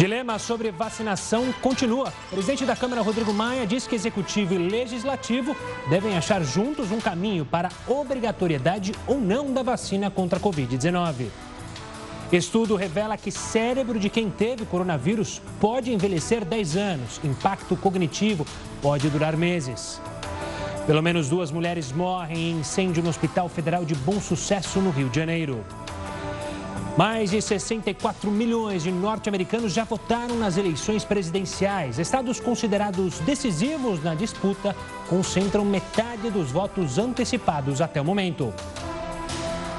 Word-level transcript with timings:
Dilema 0.00 0.38
sobre 0.38 0.70
vacinação 0.70 1.52
continua. 1.60 2.10
O 2.28 2.30
presidente 2.30 2.64
da 2.64 2.74
Câmara, 2.74 3.02
Rodrigo 3.02 3.34
Maia, 3.34 3.66
diz 3.66 3.86
que 3.86 3.94
executivo 3.94 4.54
e 4.54 4.56
legislativo 4.56 5.54
devem 5.90 6.16
achar 6.16 6.42
juntos 6.42 6.90
um 6.90 6.98
caminho 6.98 7.44
para 7.44 7.68
obrigatoriedade 7.86 8.94
ou 9.06 9.20
não 9.20 9.52
da 9.52 9.62
vacina 9.62 10.10
contra 10.10 10.38
a 10.38 10.42
Covid-19. 10.42 11.26
Estudo 12.32 12.76
revela 12.76 13.18
que 13.18 13.30
cérebro 13.30 13.98
de 13.98 14.08
quem 14.08 14.30
teve 14.30 14.64
coronavírus 14.64 15.42
pode 15.60 15.92
envelhecer 15.92 16.46
10 16.46 16.76
anos. 16.78 17.20
Impacto 17.22 17.76
cognitivo 17.76 18.46
pode 18.80 19.10
durar 19.10 19.36
meses. 19.36 20.00
Pelo 20.86 21.02
menos 21.02 21.28
duas 21.28 21.50
mulheres 21.50 21.92
morrem 21.92 22.52
em 22.52 22.60
incêndio 22.60 23.02
no 23.02 23.10
Hospital 23.10 23.50
Federal 23.50 23.84
de 23.84 23.94
Bom 23.96 24.18
Sucesso, 24.18 24.80
no 24.80 24.88
Rio 24.88 25.10
de 25.10 25.16
Janeiro. 25.16 25.62
Mais 26.96 27.30
de 27.30 27.40
64 27.40 28.30
milhões 28.30 28.82
de 28.82 28.90
norte-americanos 28.90 29.72
já 29.72 29.84
votaram 29.84 30.36
nas 30.36 30.56
eleições 30.56 31.04
presidenciais. 31.04 31.98
Estados 31.98 32.40
considerados 32.40 33.20
decisivos 33.20 34.02
na 34.02 34.14
disputa 34.14 34.76
concentram 35.08 35.64
metade 35.64 36.30
dos 36.30 36.50
votos 36.50 36.98
antecipados 36.98 37.80
até 37.80 38.00
o 38.00 38.04
momento. 38.04 38.52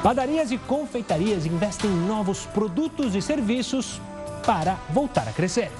Padarias 0.01 0.51
e 0.51 0.57
confeitarias 0.57 1.45
investem 1.45 1.91
em 1.91 2.07
novos 2.07 2.45
produtos 2.47 3.13
e 3.13 3.21
serviços 3.21 4.01
para 4.45 4.77
voltar 4.89 5.27
a 5.27 5.31
crescer. 5.31 5.71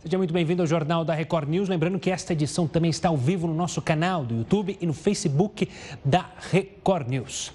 Seja 0.00 0.16
muito 0.16 0.32
bem-vindo 0.32 0.62
ao 0.62 0.66
Jornal 0.66 1.04
da 1.04 1.12
Record 1.12 1.48
News. 1.48 1.68
Lembrando 1.68 1.98
que 1.98 2.08
esta 2.08 2.32
edição 2.32 2.68
também 2.68 2.88
está 2.88 3.08
ao 3.08 3.16
vivo 3.16 3.48
no 3.48 3.52
nosso 3.52 3.82
canal 3.82 4.24
do 4.24 4.36
YouTube 4.36 4.78
e 4.80 4.86
no 4.86 4.94
Facebook 4.94 5.68
da 6.04 6.30
Record 6.52 7.08
News. 7.08 7.52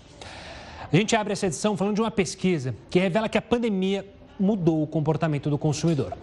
A 0.91 0.93
gente 0.93 1.15
abre 1.15 1.31
essa 1.31 1.45
edição 1.45 1.77
falando 1.77 1.95
de 1.95 2.01
uma 2.01 2.11
pesquisa 2.11 2.75
que 2.89 2.99
revela 2.99 3.29
que 3.29 3.37
a 3.37 3.41
pandemia 3.41 4.05
mudou 4.37 4.83
o 4.83 4.87
comportamento 4.87 5.49
do 5.49 5.57
consumidor. 5.57 6.17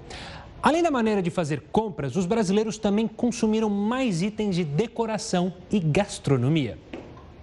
Além 0.63 0.83
da 0.83 0.91
maneira 0.91 1.23
de 1.23 1.31
fazer 1.31 1.63
compras, 1.73 2.15
os 2.15 2.27
brasileiros 2.27 2.77
também 2.77 3.09
consumiram 3.09 3.71
mais 3.71 4.21
itens 4.21 4.57
de 4.57 4.63
decoração 4.63 5.55
e 5.73 5.81
gastronomia. 5.81 6.77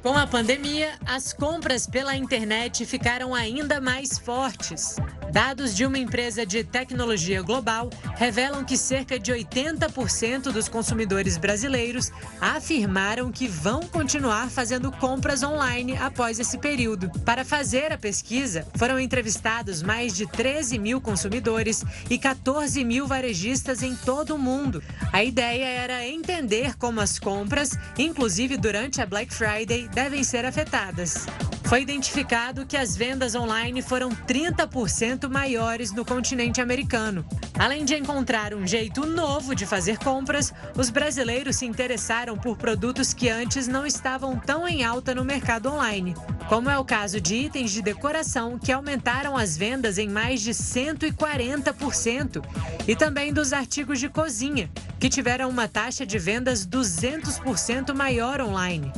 Com 0.03 0.13
a 0.13 0.27
pandemia, 0.27 0.91
as 1.03 1.33
compras 1.33 1.87
pela 1.87 2.15
internet 2.15 2.85
ficaram 2.85 3.33
ainda 3.33 3.81
mais 3.81 4.19
fortes. 4.19 4.97
Dados 5.31 5.75
de 5.75 5.85
uma 5.85 5.97
empresa 5.97 6.45
de 6.45 6.63
tecnologia 6.63 7.41
global 7.41 7.89
revelam 8.15 8.63
que 8.63 8.77
cerca 8.77 9.19
de 9.19 9.31
80% 9.31 10.51
dos 10.51 10.69
consumidores 10.69 11.37
brasileiros 11.37 12.11
afirmaram 12.39 13.31
que 13.31 13.47
vão 13.47 13.81
continuar 13.81 14.49
fazendo 14.49 14.91
compras 14.91 15.43
online 15.43 15.97
após 15.97 16.39
esse 16.39 16.57
período. 16.57 17.09
Para 17.25 17.43
fazer 17.43 17.91
a 17.91 17.97
pesquisa, 17.97 18.65
foram 18.75 18.99
entrevistados 18.99 19.83
mais 19.83 20.15
de 20.15 20.25
13 20.25 20.79
mil 20.79 21.01
consumidores 21.01 21.83
e 22.09 22.17
14 22.17 22.83
mil 22.83 23.05
varejistas 23.05 23.83
em 23.83 23.95
todo 23.95 24.35
o 24.35 24.39
mundo. 24.39 24.81
A 25.11 25.23
ideia 25.23 25.65
era 25.65 26.07
entender 26.07 26.75
como 26.77 27.01
as 27.01 27.19
compras, 27.19 27.77
inclusive 27.97 28.57
durante 28.57 29.01
a 29.01 29.05
Black 29.05 29.33
Friday, 29.33 29.87
devem 29.89 30.23
ser 30.23 30.45
afetadas. 30.45 31.25
Foi 31.67 31.81
identificado 31.81 32.65
que 32.65 32.77
as 32.77 32.95
vendas 32.95 33.35
online 33.35 33.81
foram 33.81 34.09
30% 34.09 35.29
maiores 35.29 35.91
no 35.91 36.05
continente 36.05 36.61
americano. 36.61 37.25
Além 37.59 37.83
de 37.83 37.93
encontrar 37.93 38.53
um 38.53 38.65
jeito 38.65 39.05
novo 39.05 39.53
de 39.53 39.65
fazer 39.65 39.97
compras, 39.97 40.53
os 40.77 40.89
brasileiros 40.89 41.57
se 41.57 41.65
interessaram 41.65 42.37
por 42.37 42.55
produtos 42.55 43.13
que 43.13 43.27
antes 43.27 43.67
não 43.67 43.85
estavam 43.85 44.39
tão 44.39 44.65
em 44.65 44.85
alta 44.85 45.13
no 45.13 45.25
mercado 45.25 45.69
online, 45.69 46.15
como 46.47 46.69
é 46.69 46.79
o 46.79 46.85
caso 46.85 47.19
de 47.19 47.35
itens 47.35 47.71
de 47.71 47.81
decoração 47.81 48.57
que 48.57 48.71
aumentaram 48.71 49.35
as 49.35 49.57
vendas 49.57 49.97
em 49.97 50.07
mais 50.07 50.39
de 50.39 50.51
140%, 50.51 52.45
e 52.87 52.95
também 52.95 53.33
dos 53.33 53.51
artigos 53.51 53.99
de 53.99 54.07
cozinha, 54.07 54.71
que 54.97 55.09
tiveram 55.09 55.49
uma 55.49 55.67
taxa 55.67 56.05
de 56.05 56.17
vendas 56.17 56.65
200% 56.65 57.93
maior 57.93 58.39
online. 58.39 58.89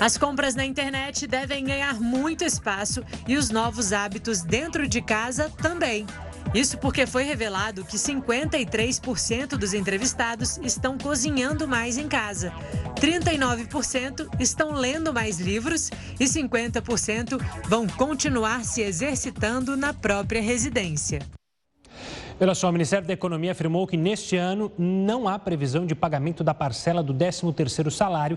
As 0.00 0.18
compras 0.18 0.54
na 0.54 0.64
internet 0.64 1.26
devem 1.26 1.64
ganhar 1.64 2.00
muito 2.00 2.44
espaço 2.44 3.04
e 3.26 3.36
os 3.36 3.50
novos 3.50 3.92
hábitos 3.92 4.42
dentro 4.42 4.88
de 4.88 5.00
casa 5.00 5.50
também. 5.62 6.06
Isso 6.52 6.78
porque 6.78 7.06
foi 7.06 7.24
revelado 7.24 7.84
que 7.84 7.96
53% 7.96 9.56
dos 9.56 9.74
entrevistados 9.74 10.58
estão 10.58 10.96
cozinhando 10.96 11.66
mais 11.66 11.98
em 11.98 12.06
casa, 12.06 12.52
39% 12.96 14.28
estão 14.38 14.72
lendo 14.72 15.12
mais 15.12 15.40
livros 15.40 15.90
e 16.18 16.24
50% 16.24 17.40
vão 17.66 17.88
continuar 17.88 18.64
se 18.64 18.82
exercitando 18.82 19.76
na 19.76 19.92
própria 19.92 20.40
residência. 20.40 21.20
Olha 22.40 22.52
só, 22.52 22.68
o 22.68 22.72
Ministério 22.72 23.06
da 23.06 23.12
Economia 23.12 23.52
afirmou 23.52 23.86
que 23.86 23.96
neste 23.96 24.36
ano 24.36 24.70
não 24.76 25.28
há 25.28 25.38
previsão 25.38 25.86
de 25.86 25.94
pagamento 25.94 26.42
da 26.42 26.52
parcela 26.52 27.00
do 27.00 27.14
13º 27.14 27.90
salário 27.90 28.36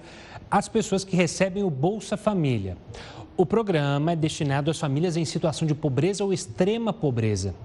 às 0.51 0.69
pessoas 0.69 1.03
que 1.03 1.15
recebem 1.15 1.63
o 1.63 1.69
Bolsa 1.69 2.15
Família. 2.15 2.77
O 3.35 3.43
programa 3.43 4.11
é 4.11 4.15
destinado 4.15 4.69
às 4.69 4.79
famílias 4.79 5.17
em 5.17 5.25
situação 5.25 5.67
de 5.67 5.73
pobreza 5.73 6.23
ou 6.23 6.31
extrema 6.31 6.93
pobreza. 6.93 7.55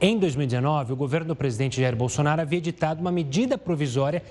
Em 0.00 0.18
2019, 0.18 0.92
o 0.92 0.96
governo 0.96 1.28
do 1.28 1.36
presidente 1.36 1.80
Jair 1.80 1.94
Bolsonaro 1.94 2.42
havia 2.42 2.58
editado 2.58 3.00
uma 3.00 3.12
medida 3.12 3.56
provisória 3.56 4.24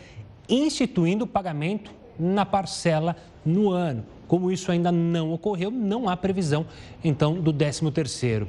instituindo 0.49 1.23
o 1.23 1.27
pagamento 1.27 1.89
na 2.19 2.45
parcela 2.45 3.15
no 3.45 3.71
ano. 3.71 4.05
Como 4.27 4.51
isso 4.51 4.71
ainda 4.73 4.91
não 4.91 5.31
ocorreu, 5.31 5.71
não 5.71 6.09
há 6.09 6.17
previsão, 6.17 6.65
então, 7.01 7.35
do 7.35 7.53
13º. 7.53 8.45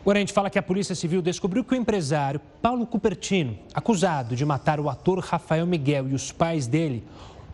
Agora 0.00 0.18
a 0.18 0.20
gente 0.20 0.32
fala 0.32 0.48
que 0.48 0.58
a 0.58 0.62
Polícia 0.62 0.94
Civil 0.94 1.20
descobriu 1.20 1.62
que 1.62 1.74
o 1.74 1.76
empresário 1.76 2.40
Paulo 2.62 2.86
Cupertino, 2.86 3.58
acusado 3.74 4.34
de 4.34 4.46
matar 4.46 4.80
o 4.80 4.88
ator 4.88 5.18
Rafael 5.18 5.66
Miguel 5.66 6.08
e 6.08 6.14
os 6.14 6.32
pais 6.32 6.66
dele, 6.66 7.04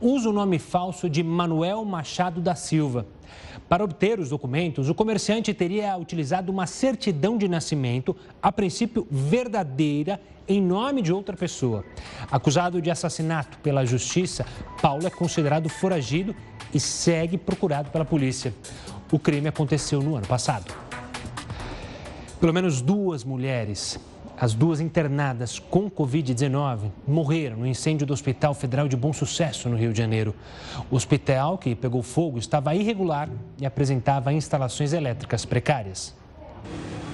usa 0.01 0.31
o 0.31 0.33
nome 0.33 0.61
falso 0.61 1.11
de 1.11 1.25
Manuel 1.25 1.85
Machado 1.85 2.41
da 2.41 2.55
Silva. 2.55 3.05
Para 3.69 3.83
obter 3.83 4.21
os 4.21 4.29
documentos, 4.29 4.89
o 4.89 4.95
comerciante 4.95 5.53
teria 5.53 5.97
utilizado 5.97 6.53
uma 6.53 6.69
certidão 6.69 7.37
de 7.37 7.49
nascimento, 7.49 8.15
a 8.41 8.53
princípio 8.53 9.05
verdadeira, 9.11 10.21
em 10.47 10.63
nome 10.63 11.03
de 11.03 11.13
outra 11.13 11.37
pessoa. 11.37 11.85
Acusado 12.31 12.81
de 12.81 12.93
assassinato 12.93 13.59
pela 13.59 13.85
justiça, 13.85 14.47
Paulo 14.81 15.05
é 15.05 15.11
considerado 15.11 15.69
foragido 15.69 16.33
e 16.73 16.79
segue 16.79 17.37
procurado 17.37 17.91
pela 17.91 18.05
polícia. 18.05 18.55
O 19.11 19.19
crime 19.19 19.49
aconteceu 19.49 20.01
no 20.01 20.15
ano 20.15 20.29
passado. 20.29 20.86
Pelo 22.39 22.53
menos 22.53 22.83
duas 22.83 23.25
mulheres, 23.25 23.99
as 24.39 24.53
duas 24.53 24.79
internadas 24.79 25.59
com 25.59 25.91
Covid-19, 25.91 26.91
morreram 27.09 27.57
no 27.57 27.67
incêndio 27.67 28.07
do 28.07 28.13
Hospital 28.13 28.53
Federal 28.53 28.87
de 28.87 28.95
Bom 28.95 29.11
Sucesso, 29.11 29.71
no 29.71 29.77
Rio 29.77 29.91
de 29.91 29.99
Janeiro. 29.99 30.35
O 30.91 30.97
hospital, 30.97 31.57
que 31.57 31.75
pegou 31.75 32.03
fogo, 32.03 32.39
estava 32.39 32.75
irregular 32.75 33.31
e 33.59 33.65
apresentava 33.65 34.35
instalações 34.35 34.93
elétricas 34.93 35.47
precárias. 35.47 36.15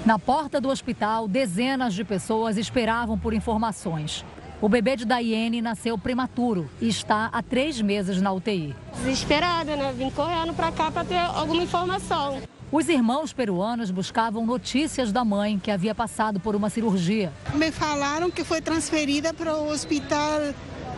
Na 0.05 0.19
porta 0.19 0.61
do 0.61 0.69
hospital, 0.69 1.29
dezenas 1.29 1.95
de 1.95 2.03
pessoas 2.03 2.57
esperavam 2.57 3.17
por 3.17 3.33
informações. 3.33 4.25
O 4.61 4.69
bebê 4.69 4.97
de 4.97 5.05
Daiane 5.05 5.63
nasceu 5.63 5.97
prematuro 5.97 6.69
e 6.81 6.89
está 6.89 7.31
há 7.33 7.41
três 7.41 7.81
meses 7.81 8.21
na 8.21 8.33
UTI. 8.33 8.75
Desesperada, 8.97 9.77
né? 9.77 9.95
Vim 9.97 10.11
correndo 10.11 10.53
para 10.53 10.73
cá 10.73 10.91
para 10.91 11.05
ter 11.05 11.19
alguma 11.19 11.63
informação. 11.63 12.41
Os 12.73 12.89
irmãos 12.89 13.35
peruanos 13.35 13.91
buscavam 13.91 14.47
notícias 14.47 15.13
da 15.13 15.23
mãe, 15.23 15.59
que 15.59 15.71
havia 15.71 15.95
passado 15.95 16.41
por 16.41 16.57
uma 16.57 16.71
cirurgia. 16.71 17.31
Me 17.53 17.71
falaram 17.71 18.31
que 18.31 18.43
foi 18.43 18.63
transferida 18.63 19.35
para 19.35 19.55
o 19.59 19.69
hospital 19.69 20.41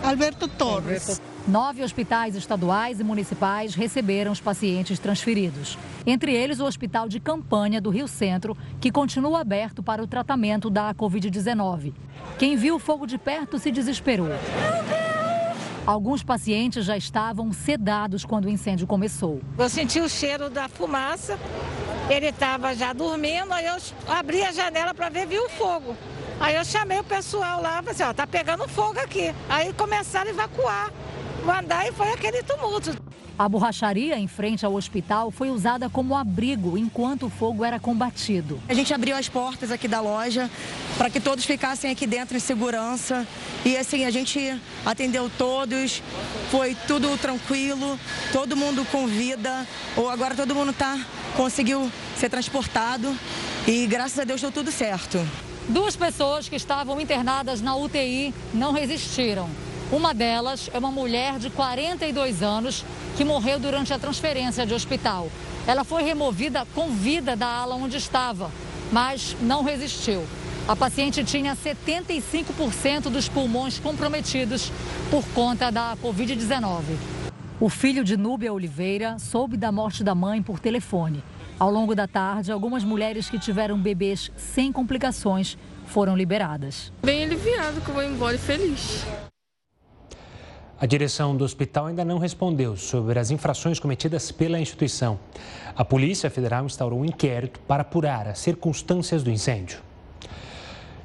Alberto 0.00 0.46
Torres. 0.46 1.20
Nove 1.48 1.82
hospitais 1.82 2.36
estaduais 2.36 3.00
e 3.00 3.04
municipais 3.04 3.74
receberam 3.74 4.30
os 4.30 4.40
pacientes 4.40 5.00
transferidos. 5.00 5.76
Entre 6.06 6.32
eles, 6.32 6.60
o 6.60 6.64
Hospital 6.64 7.08
de 7.08 7.18
Campanha 7.18 7.80
do 7.80 7.90
Rio 7.90 8.06
Centro, 8.06 8.56
que 8.80 8.92
continua 8.92 9.40
aberto 9.40 9.82
para 9.82 10.00
o 10.00 10.06
tratamento 10.06 10.70
da 10.70 10.94
Covid-19. 10.94 11.92
Quem 12.38 12.56
viu 12.56 12.76
o 12.76 12.78
fogo 12.78 13.04
de 13.04 13.18
perto 13.18 13.58
se 13.58 13.72
desesperou. 13.72 14.28
Alguns 15.86 16.22
pacientes 16.22 16.86
já 16.86 16.96
estavam 16.96 17.52
sedados 17.52 18.24
quando 18.24 18.46
o 18.46 18.48
incêndio 18.48 18.86
começou. 18.86 19.42
Eu 19.58 19.68
senti 19.68 20.00
o 20.00 20.08
cheiro 20.08 20.48
da 20.48 20.66
fumaça, 20.66 21.38
ele 22.08 22.26
estava 22.26 22.74
já 22.74 22.94
dormindo, 22.94 23.52
aí 23.52 23.66
eu 23.66 23.76
abri 24.08 24.42
a 24.42 24.50
janela 24.50 24.94
para 24.94 25.10
ver, 25.10 25.26
vi 25.26 25.38
o 25.38 25.48
fogo. 25.50 25.94
Aí 26.40 26.54
eu 26.54 26.64
chamei 26.64 26.98
o 26.98 27.04
pessoal 27.04 27.60
lá, 27.60 27.76
falei 27.76 27.90
assim, 27.90 28.02
ó, 28.02 28.14
tá 28.14 28.26
pegando 28.26 28.66
fogo 28.66 28.98
aqui. 28.98 29.34
Aí 29.46 29.74
começaram 29.74 30.30
a 30.30 30.32
evacuar 30.32 30.90
o 31.46 31.50
andar 31.50 31.86
e 31.86 31.92
foi 31.92 32.10
aquele 32.12 32.42
tumulto. 32.42 33.03
A 33.36 33.48
borracharia 33.48 34.16
em 34.16 34.28
frente 34.28 34.64
ao 34.64 34.74
hospital 34.74 35.30
foi 35.30 35.50
usada 35.50 35.90
como 35.90 36.16
abrigo 36.16 36.78
enquanto 36.78 37.26
o 37.26 37.30
fogo 37.30 37.64
era 37.64 37.80
combatido. 37.80 38.60
A 38.68 38.74
gente 38.74 38.94
abriu 38.94 39.16
as 39.16 39.28
portas 39.28 39.72
aqui 39.72 39.88
da 39.88 40.00
loja 40.00 40.48
para 40.96 41.10
que 41.10 41.18
todos 41.18 41.44
ficassem 41.44 41.90
aqui 41.90 42.06
dentro 42.06 42.36
em 42.36 42.40
segurança. 42.40 43.26
E 43.64 43.76
assim, 43.76 44.04
a 44.04 44.10
gente 44.10 44.56
atendeu 44.86 45.28
todos, 45.36 46.00
foi 46.50 46.76
tudo 46.86 47.18
tranquilo, 47.18 47.98
todo 48.32 48.56
mundo 48.56 48.86
com 48.92 49.06
vida. 49.08 49.66
Ou 49.96 50.08
agora 50.08 50.36
todo 50.36 50.54
mundo 50.54 50.70
está 50.70 50.96
conseguiu 51.36 51.90
ser 52.16 52.30
transportado 52.30 53.12
e 53.66 53.86
graças 53.86 54.18
a 54.18 54.24
Deus 54.24 54.40
deu 54.40 54.52
tudo 54.52 54.70
certo. 54.70 55.18
Duas 55.68 55.96
pessoas 55.96 56.48
que 56.48 56.56
estavam 56.56 57.00
internadas 57.00 57.60
na 57.60 57.74
UTI 57.74 58.32
não 58.52 58.72
resistiram. 58.72 59.48
Uma 59.92 60.14
delas 60.14 60.70
é 60.72 60.78
uma 60.78 60.90
mulher 60.90 61.38
de 61.38 61.50
42 61.50 62.42
anos 62.42 62.84
que 63.16 63.24
morreu 63.24 63.58
durante 63.58 63.92
a 63.92 63.98
transferência 63.98 64.66
de 64.66 64.72
hospital. 64.72 65.28
Ela 65.66 65.84
foi 65.84 66.02
removida 66.02 66.66
com 66.74 66.90
vida 66.90 67.36
da 67.36 67.46
ala 67.46 67.76
onde 67.76 67.96
estava, 67.96 68.50
mas 68.90 69.36
não 69.40 69.62
resistiu. 69.62 70.24
A 70.66 70.74
paciente 70.74 71.22
tinha 71.22 71.54
75% 71.54 73.10
dos 73.10 73.28
pulmões 73.28 73.78
comprometidos 73.78 74.72
por 75.10 75.22
conta 75.34 75.70
da 75.70 75.94
Covid-19. 76.02 76.80
O 77.60 77.68
filho 77.68 78.02
de 78.02 78.16
Núbia 78.16 78.52
Oliveira 78.52 79.18
soube 79.18 79.56
da 79.56 79.70
morte 79.70 80.02
da 80.02 80.14
mãe 80.14 80.42
por 80.42 80.58
telefone. 80.58 81.22
Ao 81.58 81.70
longo 81.70 81.94
da 81.94 82.08
tarde, 82.08 82.50
algumas 82.50 82.82
mulheres 82.82 83.28
que 83.28 83.38
tiveram 83.38 83.78
bebês 83.78 84.32
sem 84.36 84.72
complicações 84.72 85.56
foram 85.86 86.16
liberadas. 86.16 86.90
Bem 87.02 87.22
aliviado 87.24 87.80
que 87.82 87.88
eu 87.88 87.94
vou 87.94 88.02
embora 88.02 88.34
e 88.34 88.38
feliz. 88.38 89.04
A 90.76 90.86
direção 90.86 91.36
do 91.36 91.44
hospital 91.44 91.86
ainda 91.86 92.04
não 92.04 92.18
respondeu 92.18 92.76
sobre 92.76 93.16
as 93.16 93.30
infrações 93.30 93.78
cometidas 93.78 94.32
pela 94.32 94.58
instituição. 94.58 95.20
A 95.76 95.84
Polícia 95.84 96.28
Federal 96.28 96.66
instaurou 96.66 96.98
um 96.98 97.04
inquérito 97.04 97.60
para 97.60 97.82
apurar 97.82 98.26
as 98.26 98.40
circunstâncias 98.40 99.22
do 99.22 99.30
incêndio. 99.30 99.78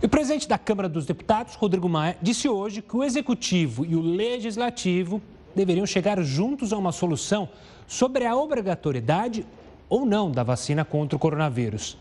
O 0.01 0.10
presidente 0.10 0.48
da 0.48 0.57
Câmara 0.57 0.89
dos 0.89 1.06
Deputados, 1.06 1.54
Rodrigo 1.54 1.88
Maia, 1.88 2.18
disse 2.19 2.50
hoje 2.50 2.81
que 2.81 2.98
o 2.98 3.04
Executivo 3.04 3.86
e 3.86 3.95
o 3.95 4.01
Legislativo 4.01 5.21
deveriam 5.56 5.86
chegar 5.86 6.19
juntos 6.24 6.74
a 6.74 6.77
uma 6.77 6.92
solução 6.92 7.48
sobre 7.86 8.25
a 8.25 8.36
obrigatoriedade 8.36 9.45
ou 9.88 10.04
não 10.04 10.31
da 10.31 10.42
vacina 10.42 10.83
contra 10.83 11.16
o 11.16 11.19
coronavírus. 11.19 11.95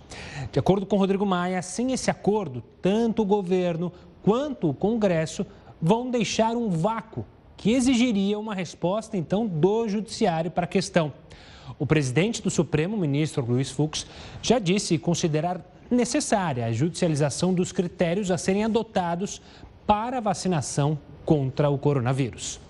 De 0.50 0.58
acordo 0.58 0.86
com 0.86 0.96
Rodrigo 0.96 1.26
Maia, 1.26 1.60
sem 1.60 1.92
esse 1.92 2.10
acordo, 2.10 2.62
tanto 2.80 3.22
o 3.22 3.26
governo 3.26 3.92
quanto 4.22 4.70
o 4.70 4.74
Congresso 4.74 5.44
vão 5.80 6.10
deixar 6.10 6.56
um 6.56 6.70
vácuo 6.70 7.26
que 7.58 7.72
exigiria 7.72 8.38
uma 8.38 8.54
resposta, 8.54 9.16
então, 9.16 9.46
do 9.46 9.86
Judiciário 9.88 10.50
para 10.50 10.64
a 10.64 10.68
questão. 10.68 11.12
O 11.78 11.84
presidente 11.84 12.40
do 12.40 12.50
Supremo, 12.50 12.96
ministro 12.96 13.44
Luiz 13.44 13.70
Fux, 13.70 14.06
já 14.40 14.58
disse 14.58 14.96
considerar 14.96 15.60
necessária 15.90 16.64
a 16.64 16.72
judicialização 16.72 17.52
dos 17.52 17.72
critérios 17.72 18.30
a 18.30 18.38
serem 18.38 18.64
adotados 18.64 19.42
para 19.86 20.18
a 20.18 20.20
vacinação 20.20 20.98
contra 21.24 21.68
o 21.68 21.76
coronavírus. 21.76 22.60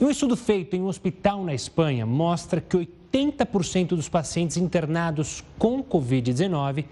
Um 0.00 0.08
estudo 0.08 0.36
feito 0.36 0.76
em 0.76 0.80
um 0.80 0.86
hospital 0.86 1.42
na 1.42 1.52
Espanha 1.52 2.06
mostra 2.06 2.60
que 2.60 2.76
80% 3.12 3.88
dos 3.88 4.08
pacientes 4.08 4.56
internados 4.56 5.42
com 5.58 5.82
Covid-19 5.82 6.84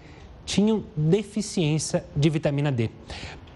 tinham 0.45 0.83
deficiência 0.95 2.03
de 2.15 2.29
vitamina 2.29 2.71
D. 2.71 2.89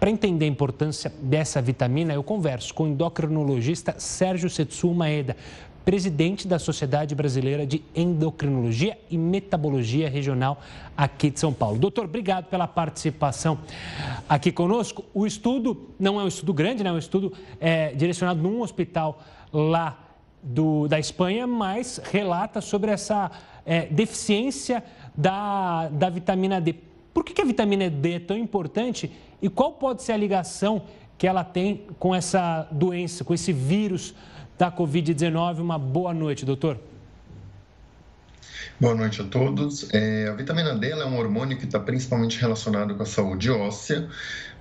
Para 0.02 0.10
entender 0.10 0.46
a 0.46 0.48
importância 0.48 1.12
dessa 1.22 1.62
vitamina, 1.62 2.12
eu 2.12 2.24
converso 2.24 2.74
com 2.74 2.82
o 2.82 2.88
endocrinologista 2.88 3.94
Sérgio 3.98 4.50
Setsu 4.50 4.92
Maeda, 4.92 5.36
presidente 5.84 6.48
da 6.48 6.58
Sociedade 6.58 7.14
Brasileira 7.14 7.64
de 7.64 7.84
Endocrinologia 7.94 8.98
e 9.08 9.16
Metabologia 9.16 10.10
Regional 10.10 10.60
aqui 10.96 11.30
de 11.30 11.38
São 11.38 11.52
Paulo. 11.52 11.78
Doutor, 11.78 12.06
obrigado 12.06 12.46
pela 12.46 12.66
participação 12.66 13.60
aqui 14.28 14.50
conosco. 14.50 15.04
O 15.14 15.24
estudo 15.24 15.90
não 16.00 16.20
é 16.20 16.24
um 16.24 16.28
estudo 16.28 16.52
grande, 16.52 16.82
né? 16.82 16.90
é 16.90 16.92
um 16.92 16.98
estudo 16.98 17.32
é, 17.60 17.94
direcionado 17.94 18.42
num 18.42 18.60
hospital 18.60 19.22
lá 19.52 20.16
do, 20.42 20.88
da 20.88 20.98
Espanha, 20.98 21.46
mas 21.46 22.00
relata 22.10 22.60
sobre 22.60 22.90
essa 22.90 23.30
é, 23.64 23.86
deficiência 23.86 24.82
da, 25.16 25.88
da 25.90 26.10
vitamina 26.10 26.60
D. 26.60 26.90
Por 27.12 27.24
que, 27.24 27.32
que 27.34 27.42
a 27.42 27.44
vitamina 27.44 27.88
D 27.90 28.12
é 28.14 28.20
tão 28.20 28.36
importante 28.36 29.12
e 29.40 29.48
qual 29.48 29.72
pode 29.72 30.02
ser 30.02 30.12
a 30.12 30.16
ligação 30.16 30.82
que 31.22 31.26
ela 31.28 31.44
tem 31.44 31.86
com 32.00 32.12
essa 32.12 32.66
doença, 32.72 33.22
com 33.22 33.32
esse 33.32 33.52
vírus 33.52 34.12
da 34.58 34.72
Covid-19. 34.72 35.60
Uma 35.60 35.78
boa 35.78 36.12
noite, 36.12 36.44
doutor. 36.44 36.78
Boa 38.80 38.94
noite 38.94 39.20
a 39.22 39.24
todos. 39.24 39.88
É, 39.94 40.28
a 40.28 40.34
vitamina 40.34 40.74
D 40.74 40.90
é 40.90 41.06
um 41.06 41.16
hormônio 41.16 41.56
que 41.56 41.64
está 41.64 41.78
principalmente 41.78 42.40
relacionado 42.40 42.96
com 42.96 43.04
a 43.04 43.06
saúde 43.06 43.50
óssea, 43.50 44.08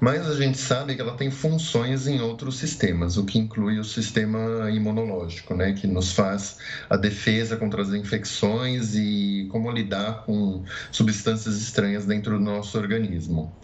mas 0.01 0.27
a 0.27 0.33
gente 0.35 0.57
sabe 0.57 0.95
que 0.95 1.01
ela 1.01 1.15
tem 1.15 1.29
funções 1.29 2.07
em 2.07 2.19
outros 2.19 2.57
sistemas, 2.57 3.17
o 3.17 3.23
que 3.23 3.37
inclui 3.37 3.77
o 3.77 3.83
sistema 3.83 4.67
imunológico, 4.71 5.53
né, 5.53 5.73
que 5.73 5.85
nos 5.85 6.11
faz 6.11 6.57
a 6.89 6.97
defesa 6.97 7.55
contra 7.55 7.83
as 7.83 7.93
infecções 7.93 8.95
e 8.95 9.47
como 9.51 9.69
lidar 9.69 10.25
com 10.25 10.63
substâncias 10.91 11.55
estranhas 11.61 12.03
dentro 12.07 12.39
do 12.39 12.43
nosso 12.43 12.79
organismo. 12.79 13.55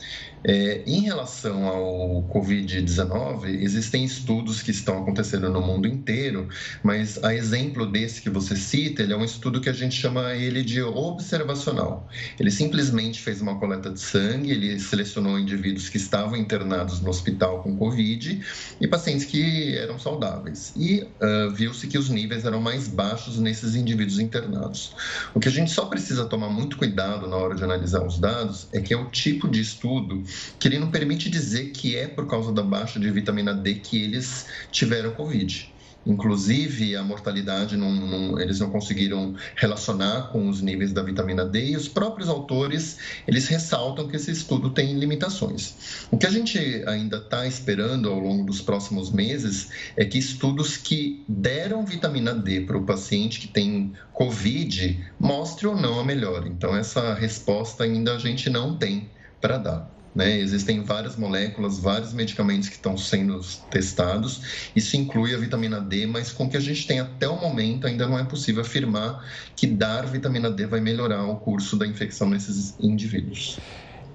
É, 0.44 0.84
em 0.86 1.02
relação 1.02 1.66
ao 1.66 2.24
Covid-19, 2.30 3.48
existem 3.60 4.06
estudos 4.06 4.62
que 4.62 4.70
estão 4.70 5.02
acontecendo 5.02 5.50
no 5.50 5.62
mundo 5.62 5.88
inteiro, 5.88 6.48
mas 6.84 7.22
a 7.24 7.34
exemplo 7.34 7.86
desse 7.88 8.22
que 8.22 8.30
você 8.30 8.56
cita, 8.56 9.02
ele 9.02 9.12
é 9.12 9.18
um 9.18 9.26
estudo 9.26 9.60
que 9.60 9.70
a 9.70 9.74
gente 9.74 9.96
chama 9.96 10.36
ele 10.36 10.62
de 10.62 10.84
observacional. 10.84 12.08
Ele 12.40 12.52
simplesmente 12.52 13.20
fez 13.20 13.42
uma 13.42 13.58
coleta 13.58 13.90
de 13.90 14.00
sangue, 14.00 14.52
ele 14.52 14.80
selecionou 14.80 15.40
indivíduos 15.40 15.90
que 15.90 15.98
estavam 15.98 16.27
internados 16.36 17.00
no 17.02 17.10
hospital 17.10 17.62
com 17.62 17.78
Covid 17.78 18.42
e 18.82 18.88
pacientes 18.88 19.26
que 19.26 19.78
eram 19.78 19.98
saudáveis. 20.00 20.74
E 20.76 21.02
uh, 21.22 21.52
viu-se 21.54 21.88
que 21.88 21.98
os 21.98 22.10
níveis 22.10 22.46
eram 22.46 22.60
mais 22.60 22.88
baixos 22.88 23.40
nesses 23.40 23.76
indivíduos 23.76 24.20
internados. 24.20 24.96
O 25.34 25.40
que 25.40 25.48
a 25.48 25.52
gente 25.52 25.72
só 25.72 25.86
precisa 25.86 26.26
tomar 26.26 26.50
muito 26.50 26.78
cuidado 26.78 27.28
na 27.28 27.36
hora 27.36 27.56
de 27.56 27.64
analisar 27.64 28.06
os 28.06 28.20
dados 28.20 28.68
é 28.74 28.82
que 28.82 28.94
é 28.94 28.98
o 28.98 29.06
tipo 29.06 29.48
de 29.48 29.62
estudo 29.62 30.24
que 30.60 30.68
ele 30.68 30.80
não 30.80 30.92
permite 30.92 31.30
dizer 31.30 31.70
que 31.72 31.96
é 31.96 32.08
por 32.08 32.28
causa 32.28 32.52
da 32.52 32.64
baixa 32.64 33.00
de 33.00 33.10
vitamina 33.12 33.54
D 33.54 33.76
que 33.76 34.02
eles 34.02 34.48
tiveram 34.72 35.12
Covid. 35.12 35.77
Inclusive, 36.08 36.96
a 36.96 37.04
mortalidade, 37.04 37.76
não, 37.76 37.92
não, 37.92 38.40
eles 38.40 38.60
não 38.60 38.70
conseguiram 38.70 39.36
relacionar 39.56 40.30
com 40.32 40.48
os 40.48 40.62
níveis 40.62 40.94
da 40.94 41.04
vitamina 41.04 41.46
D 41.46 41.72
e 41.72 41.76
os 41.76 41.88
próprios 41.88 42.30
autores, 42.30 42.98
eles 43.28 43.48
ressaltam 43.48 44.08
que 44.08 44.16
esse 44.16 44.32
estudo 44.32 44.70
tem 44.70 44.98
limitações. 44.98 46.08
O 46.10 46.18
que 46.18 46.26
a 46.26 46.32
gente 46.32 46.58
ainda 46.88 47.18
está 47.18 47.46
esperando 47.46 48.10
ao 48.10 48.20
longo 48.20 48.46
dos 48.46 48.62
próximos 48.62 49.12
meses 49.12 49.70
é 49.98 50.06
que 50.06 50.18
estudos 50.18 50.78
que 50.78 51.24
deram 51.28 51.86
vitamina 51.86 52.34
D 52.34 52.62
para 52.62 52.78
o 52.78 52.84
paciente 52.84 53.40
que 53.40 53.48
tem 53.48 53.92
COVID 54.14 55.06
mostrem 55.20 55.72
ou 55.72 55.80
não 55.80 56.00
a 56.00 56.06
melhora. 56.06 56.48
Então, 56.48 56.76
essa 56.76 57.14
resposta 57.14 57.84
ainda 57.84 58.14
a 58.14 58.20
gente 58.20 58.50
não 58.50 58.78
tem 58.78 59.10
para 59.42 59.58
dar. 59.58 59.97
Né? 60.18 60.40
Existem 60.40 60.82
várias 60.82 61.16
moléculas, 61.16 61.78
vários 61.78 62.12
medicamentos 62.12 62.70
que 62.70 62.74
estão 62.74 62.98
sendo 62.98 63.40
testados. 63.70 64.72
Isso 64.76 64.98
inclui 64.98 65.36
a 65.36 65.38
vitamina 65.38 65.80
D, 65.80 66.08
mas 66.08 66.32
com 66.32 66.46
o 66.46 66.50
que 66.50 66.58
a 66.58 66.60
gente 66.60 66.88
tem 66.88 67.00
até 67.00 67.30
o 67.30 67.40
momento, 67.40 67.86
ainda 67.86 68.08
não 68.08 68.18
é 68.18 68.24
possível 68.24 68.64
afirmar 68.64 69.24
que 69.56 69.68
dar 69.68 70.08
vitamina 70.08 70.50
D 70.50 70.66
vai 70.66 70.80
melhorar 70.80 71.24
o 71.24 71.36
curso 71.36 71.78
da 71.78 71.86
infecção 71.86 72.32
nesses 72.32 72.74
indivíduos. 72.80 73.60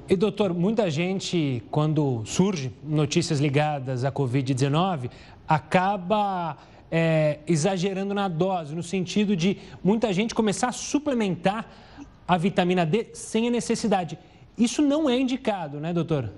E 0.09 0.17
doutor, 0.17 0.53
muita 0.53 0.91
gente, 0.91 1.63
quando 1.71 2.25
surge 2.27 2.73
notícias 2.83 3.39
ligadas 3.39 4.05
à 4.05 4.11
Covid-19, 4.11 5.09
acaba 5.47 6.57
é, 6.91 7.39
exagerando 7.47 8.13
na 8.13 8.27
dose, 8.27 8.75
no 8.75 8.83
sentido 8.83 9.37
de 9.37 9.57
muita 9.85 10.13
gente 10.13 10.35
começar 10.35 10.71
a 10.71 10.73
suplementar 10.73 11.71
a 12.27 12.37
vitamina 12.37 12.85
D 12.85 13.11
sem 13.15 13.47
a 13.47 13.53
necessidade. 13.53 14.19
Isso 14.57 14.83
não 14.83 15.09
é 15.09 15.19
indicado, 15.19 15.81
né, 15.81 15.93
doutor? 15.93 16.31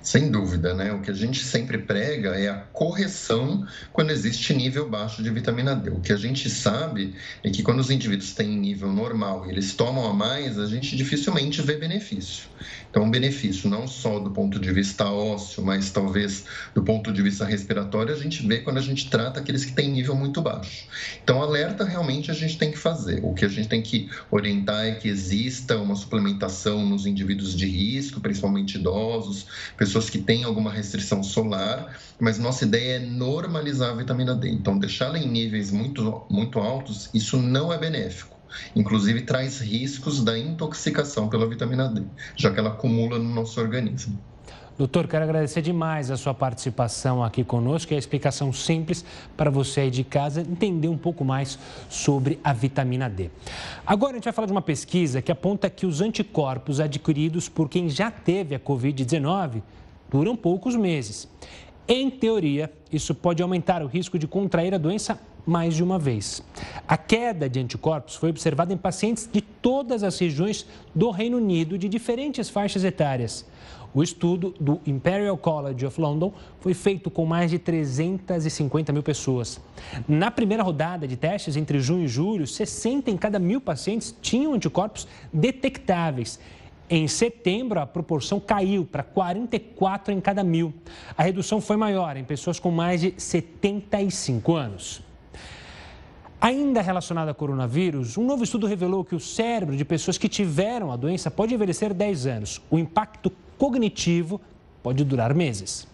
Sem 0.00 0.30
dúvida, 0.30 0.74
né? 0.74 0.92
O 0.92 1.00
que 1.00 1.10
a 1.10 1.14
gente 1.14 1.42
sempre 1.44 1.78
prega 1.78 2.30
é 2.30 2.48
a 2.48 2.54
correção 2.54 3.66
quando 3.92 4.10
existe 4.10 4.54
nível 4.54 4.88
baixo 4.88 5.22
de 5.22 5.30
vitamina 5.30 5.74
D. 5.74 5.90
O 5.90 6.00
que 6.00 6.12
a 6.12 6.16
gente 6.16 6.48
sabe 6.50 7.14
é 7.42 7.50
que 7.50 7.62
quando 7.62 7.80
os 7.80 7.90
indivíduos 7.90 8.34
têm 8.34 8.48
nível 8.48 8.92
normal 8.92 9.46
e 9.46 9.50
eles 9.50 9.74
tomam 9.74 10.06
a 10.06 10.12
mais, 10.12 10.58
a 10.58 10.66
gente 10.66 10.96
dificilmente 10.96 11.62
vê 11.62 11.76
benefício. 11.76 12.44
Então, 12.90 13.10
benefício 13.10 13.70
não 13.70 13.88
só 13.88 14.18
do 14.18 14.30
ponto 14.30 14.58
de 14.58 14.70
vista 14.70 15.10
ósseo, 15.10 15.64
mas 15.64 15.90
talvez 15.90 16.44
do 16.74 16.82
ponto 16.82 17.10
de 17.10 17.22
vista 17.22 17.44
respiratório, 17.44 18.14
a 18.14 18.18
gente 18.18 18.46
vê 18.46 18.58
quando 18.58 18.76
a 18.76 18.82
gente 18.82 19.08
trata 19.08 19.40
aqueles 19.40 19.64
que 19.64 19.72
têm 19.72 19.90
nível 19.90 20.14
muito 20.14 20.42
baixo. 20.42 20.86
Então, 21.22 21.42
alerta 21.42 21.84
realmente 21.84 22.30
a 22.30 22.34
gente 22.34 22.58
tem 22.58 22.70
que 22.70 22.76
fazer. 22.76 23.20
O 23.24 23.32
que 23.32 23.46
a 23.46 23.48
gente 23.48 23.68
tem 23.68 23.80
que 23.80 24.10
orientar 24.30 24.84
é 24.84 24.92
que 24.92 25.08
exista 25.08 25.78
uma 25.78 25.96
suplementação 25.96 26.84
nos 26.84 27.06
indivíduos 27.06 27.56
de 27.56 27.66
risco, 27.66 28.20
principalmente 28.20 28.76
idosos, 28.76 29.46
pessoas 29.76 30.08
que 30.10 30.18
têm 30.18 30.44
alguma 30.44 30.72
restrição 30.72 31.22
solar, 31.22 31.98
mas 32.20 32.38
nossa 32.38 32.64
ideia 32.64 32.96
é 32.96 32.98
normalizar 32.98 33.90
a 33.90 33.94
vitamina 33.96 34.34
D. 34.34 34.50
Então, 34.50 34.78
deixá-la 34.78 35.18
em 35.18 35.28
níveis 35.28 35.70
muito, 35.70 36.26
muito 36.30 36.58
altos, 36.58 37.12
isso 37.14 37.36
não 37.40 37.72
é 37.72 37.78
benéfico. 37.78 38.40
Inclusive, 38.76 39.22
traz 39.24 39.60
riscos 39.60 40.22
da 40.24 40.38
intoxicação 40.38 41.28
pela 41.28 41.48
vitamina 41.48 41.88
D, 41.92 42.10
já 42.36 42.52
que 42.52 42.58
ela 42.60 42.70
acumula 42.74 43.18
no 43.18 43.34
nosso 43.34 43.60
organismo. 43.60 44.31
Doutor, 44.78 45.06
quero 45.06 45.24
agradecer 45.24 45.60
demais 45.60 46.10
a 46.10 46.16
sua 46.16 46.32
participação 46.32 47.22
aqui 47.22 47.44
conosco 47.44 47.92
e 47.92 47.96
a 47.96 47.98
explicação 47.98 48.52
simples 48.52 49.04
para 49.36 49.50
você 49.50 49.82
aí 49.82 49.90
de 49.90 50.02
casa 50.02 50.40
entender 50.40 50.88
um 50.88 50.96
pouco 50.96 51.24
mais 51.24 51.58
sobre 51.90 52.40
a 52.42 52.54
vitamina 52.54 53.08
D. 53.08 53.30
Agora 53.86 54.12
a 54.12 54.14
gente 54.14 54.24
vai 54.24 54.32
falar 54.32 54.46
de 54.46 54.52
uma 54.52 54.62
pesquisa 54.62 55.20
que 55.20 55.30
aponta 55.30 55.68
que 55.68 55.84
os 55.84 56.00
anticorpos 56.00 56.80
adquiridos 56.80 57.50
por 57.50 57.68
quem 57.68 57.90
já 57.90 58.10
teve 58.10 58.54
a 58.54 58.60
Covid-19 58.60 59.62
duram 60.10 60.34
poucos 60.34 60.74
meses. 60.74 61.28
Em 61.86 62.08
teoria, 62.08 62.72
isso 62.90 63.14
pode 63.14 63.42
aumentar 63.42 63.82
o 63.82 63.86
risco 63.86 64.18
de 64.18 64.26
contrair 64.26 64.74
a 64.74 64.78
doença 64.78 65.20
mais 65.44 65.74
de 65.74 65.82
uma 65.82 65.98
vez. 65.98 66.42
A 66.86 66.96
queda 66.96 67.48
de 67.48 67.60
anticorpos 67.60 68.14
foi 68.14 68.30
observada 68.30 68.72
em 68.72 68.76
pacientes 68.76 69.28
de 69.30 69.40
todas 69.40 70.02
as 70.02 70.18
regiões 70.18 70.66
do 70.94 71.10
Reino 71.10 71.36
Unido 71.36 71.76
de 71.76 71.88
diferentes 71.88 72.48
faixas 72.48 72.84
etárias. 72.84 73.44
O 73.94 74.02
estudo 74.02 74.54
do 74.58 74.80
Imperial 74.86 75.36
College 75.36 75.84
of 75.84 76.00
London 76.00 76.32
foi 76.60 76.72
feito 76.72 77.10
com 77.10 77.26
mais 77.26 77.50
de 77.50 77.58
350 77.58 78.92
mil 78.92 79.02
pessoas. 79.02 79.60
Na 80.08 80.30
primeira 80.30 80.62
rodada 80.62 81.06
de 81.06 81.16
testes, 81.16 81.56
entre 81.56 81.78
junho 81.78 82.04
e 82.04 82.08
julho, 82.08 82.46
60 82.46 83.10
em 83.10 83.16
cada 83.18 83.38
mil 83.38 83.60
pacientes 83.60 84.16
tinham 84.22 84.54
anticorpos 84.54 85.06
detectáveis. 85.30 86.40
Em 86.88 87.06
setembro, 87.06 87.80
a 87.80 87.86
proporção 87.86 88.40
caiu 88.40 88.84
para 88.84 89.02
44 89.02 90.12
em 90.12 90.20
cada 90.20 90.42
mil. 90.42 90.72
A 91.16 91.22
redução 91.22 91.60
foi 91.60 91.76
maior 91.76 92.16
em 92.16 92.24
pessoas 92.24 92.58
com 92.58 92.70
mais 92.70 93.00
de 93.00 93.14
75 93.16 94.54
anos. 94.54 95.02
Ainda 96.40 96.82
relacionado 96.82 97.28
ao 97.28 97.34
coronavírus, 97.34 98.18
um 98.18 98.26
novo 98.26 98.42
estudo 98.42 98.66
revelou 98.66 99.04
que 99.04 99.14
o 99.14 99.20
cérebro 99.20 99.76
de 99.76 99.84
pessoas 99.84 100.18
que 100.18 100.28
tiveram 100.28 100.90
a 100.90 100.96
doença 100.96 101.30
pode 101.30 101.54
envelhecer 101.54 101.94
10 101.94 102.26
anos. 102.26 102.60
O 102.68 102.78
impacto 102.78 103.30
cognitivo 103.62 104.40
pode 104.82 105.04
durar 105.04 105.32
meses. 105.32 105.86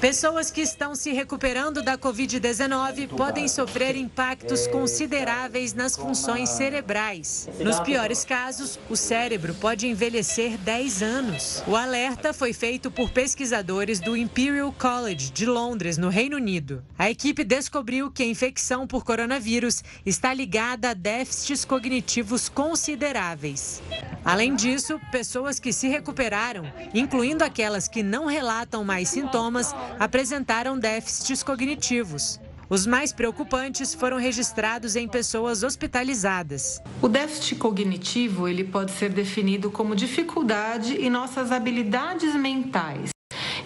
Pessoas 0.00 0.50
que 0.50 0.60
estão 0.60 0.94
se 0.94 1.12
recuperando 1.12 1.82
da 1.82 1.96
Covid-19 1.96 3.08
podem 3.08 3.48
sofrer 3.48 3.96
impactos 3.96 4.66
consideráveis 4.66 5.72
nas 5.72 5.96
funções 5.96 6.50
cerebrais. 6.50 7.48
Nos 7.58 7.80
piores 7.80 8.24
casos, 8.24 8.78
o 8.90 8.96
cérebro 8.96 9.54
pode 9.54 9.86
envelhecer 9.86 10.58
10 10.58 11.02
anos. 11.02 11.62
O 11.66 11.74
alerta 11.74 12.34
foi 12.34 12.52
feito 12.52 12.90
por 12.90 13.10
pesquisadores 13.10 13.98
do 13.98 14.16
Imperial 14.16 14.72
College 14.72 15.30
de 15.30 15.46
Londres, 15.46 15.96
no 15.96 16.10
Reino 16.10 16.36
Unido. 16.36 16.84
A 16.98 17.10
equipe 17.10 17.42
descobriu 17.42 18.10
que 18.10 18.22
a 18.22 18.26
infecção 18.26 18.86
por 18.86 19.04
coronavírus 19.04 19.82
está 20.04 20.34
ligada 20.34 20.90
a 20.90 20.94
déficits 20.94 21.64
cognitivos 21.64 22.48
consideráveis. 22.48 23.82
Além 24.24 24.54
disso, 24.54 24.98
pessoas 25.10 25.58
que 25.58 25.72
se 25.72 25.86
recuperaram, 25.88 26.64
incluindo 26.94 27.44
aquelas 27.44 27.88
que 27.88 28.02
não 28.02 28.26
relatam 28.26 28.82
mais 28.82 29.08
sintomas, 29.08 29.74
apresentaram 29.98 30.78
déficits 30.78 31.42
cognitivos. 31.42 32.40
Os 32.68 32.86
mais 32.86 33.12
preocupantes 33.12 33.94
foram 33.94 34.16
registrados 34.18 34.96
em 34.96 35.06
pessoas 35.06 35.62
hospitalizadas. 35.62 36.80
O 37.00 37.08
déficit 37.08 37.56
cognitivo 37.56 38.48
ele 38.48 38.64
pode 38.64 38.90
ser 38.90 39.10
definido 39.10 39.70
como 39.70 39.94
dificuldade 39.94 40.96
em 40.96 41.10
nossas 41.10 41.52
habilidades 41.52 42.34
mentais 42.34 43.13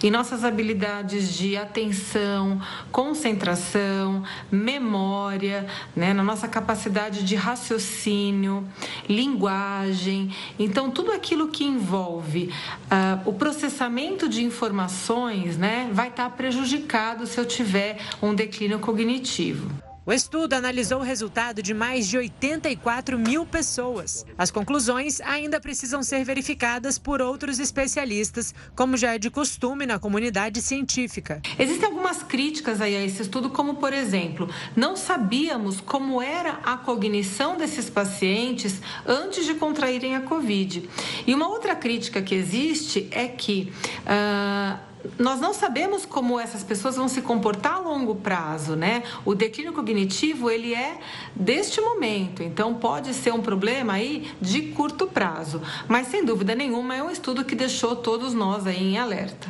em 0.03 0.09
nossas 0.11 0.43
habilidades 0.43 1.33
de 1.33 1.57
atenção, 1.57 2.61
concentração, 2.91 4.23
memória, 4.51 5.67
né, 5.95 6.13
na 6.13 6.23
nossa 6.23 6.47
capacidade 6.47 7.23
de 7.23 7.35
raciocínio, 7.35 8.67
linguagem. 9.07 10.33
Então, 10.57 10.89
tudo 10.89 11.11
aquilo 11.11 11.49
que 11.49 11.63
envolve 11.63 12.51
uh, 12.85 13.29
o 13.29 13.33
processamento 13.33 14.29
de 14.29 14.43
informações 14.43 15.57
né, 15.57 15.89
vai 15.91 16.09
estar 16.09 16.29
prejudicado 16.31 17.25
se 17.25 17.39
eu 17.39 17.45
tiver 17.45 17.99
um 18.21 18.33
declínio 18.33 18.79
cognitivo. 18.79 19.88
O 20.05 20.13
estudo 20.13 20.53
analisou 20.53 20.99
o 20.99 21.03
resultado 21.03 21.61
de 21.61 21.73
mais 21.73 22.07
de 22.07 22.17
84 22.17 23.19
mil 23.19 23.45
pessoas. 23.45 24.25
As 24.37 24.49
conclusões 24.49 25.21
ainda 25.21 25.59
precisam 25.59 26.01
ser 26.01 26.23
verificadas 26.23 26.97
por 26.97 27.21
outros 27.21 27.59
especialistas, 27.59 28.55
como 28.75 28.97
já 28.97 29.13
é 29.15 29.19
de 29.19 29.29
costume 29.29 29.85
na 29.85 29.99
comunidade 29.99 30.61
científica. 30.61 31.41
Existem 31.59 31.87
algumas 31.87 32.23
críticas 32.23 32.81
aí 32.81 32.95
a 32.95 33.05
esse 33.05 33.21
estudo, 33.21 33.49
como 33.49 33.75
por 33.75 33.93
exemplo, 33.93 34.49
não 34.75 34.95
sabíamos 34.95 35.79
como 35.81 36.21
era 36.21 36.59
a 36.63 36.77
cognição 36.77 37.57
desses 37.57 37.89
pacientes 37.89 38.81
antes 39.05 39.45
de 39.45 39.53
contraírem 39.53 40.15
a 40.15 40.21
Covid. 40.21 40.89
E 41.27 41.35
uma 41.35 41.47
outra 41.47 41.75
crítica 41.75 42.21
que 42.21 42.33
existe 42.33 43.07
é 43.11 43.27
que. 43.27 43.71
Uh, 44.01 44.88
nós 45.17 45.39
não 45.39 45.53
sabemos 45.53 46.05
como 46.05 46.39
essas 46.39 46.63
pessoas 46.63 46.95
vão 46.95 47.07
se 47.07 47.21
comportar 47.21 47.73
a 47.73 47.79
longo 47.79 48.15
prazo, 48.15 48.75
né? 48.75 49.03
O 49.25 49.33
declínio 49.33 49.73
cognitivo, 49.73 50.49
ele 50.49 50.73
é 50.73 50.99
deste 51.35 51.79
momento, 51.79 52.43
então 52.43 52.73
pode 52.73 53.13
ser 53.13 53.33
um 53.33 53.41
problema 53.41 53.93
aí 53.93 54.31
de 54.41 54.61
curto 54.73 55.07
prazo, 55.07 55.61
mas 55.87 56.07
sem 56.07 56.23
dúvida 56.23 56.53
nenhuma 56.55 56.95
é 56.95 57.03
um 57.03 57.09
estudo 57.09 57.45
que 57.45 57.55
deixou 57.55 57.95
todos 57.95 58.33
nós 58.33 58.67
aí 58.67 58.93
em 58.93 58.97
alerta. 58.97 59.49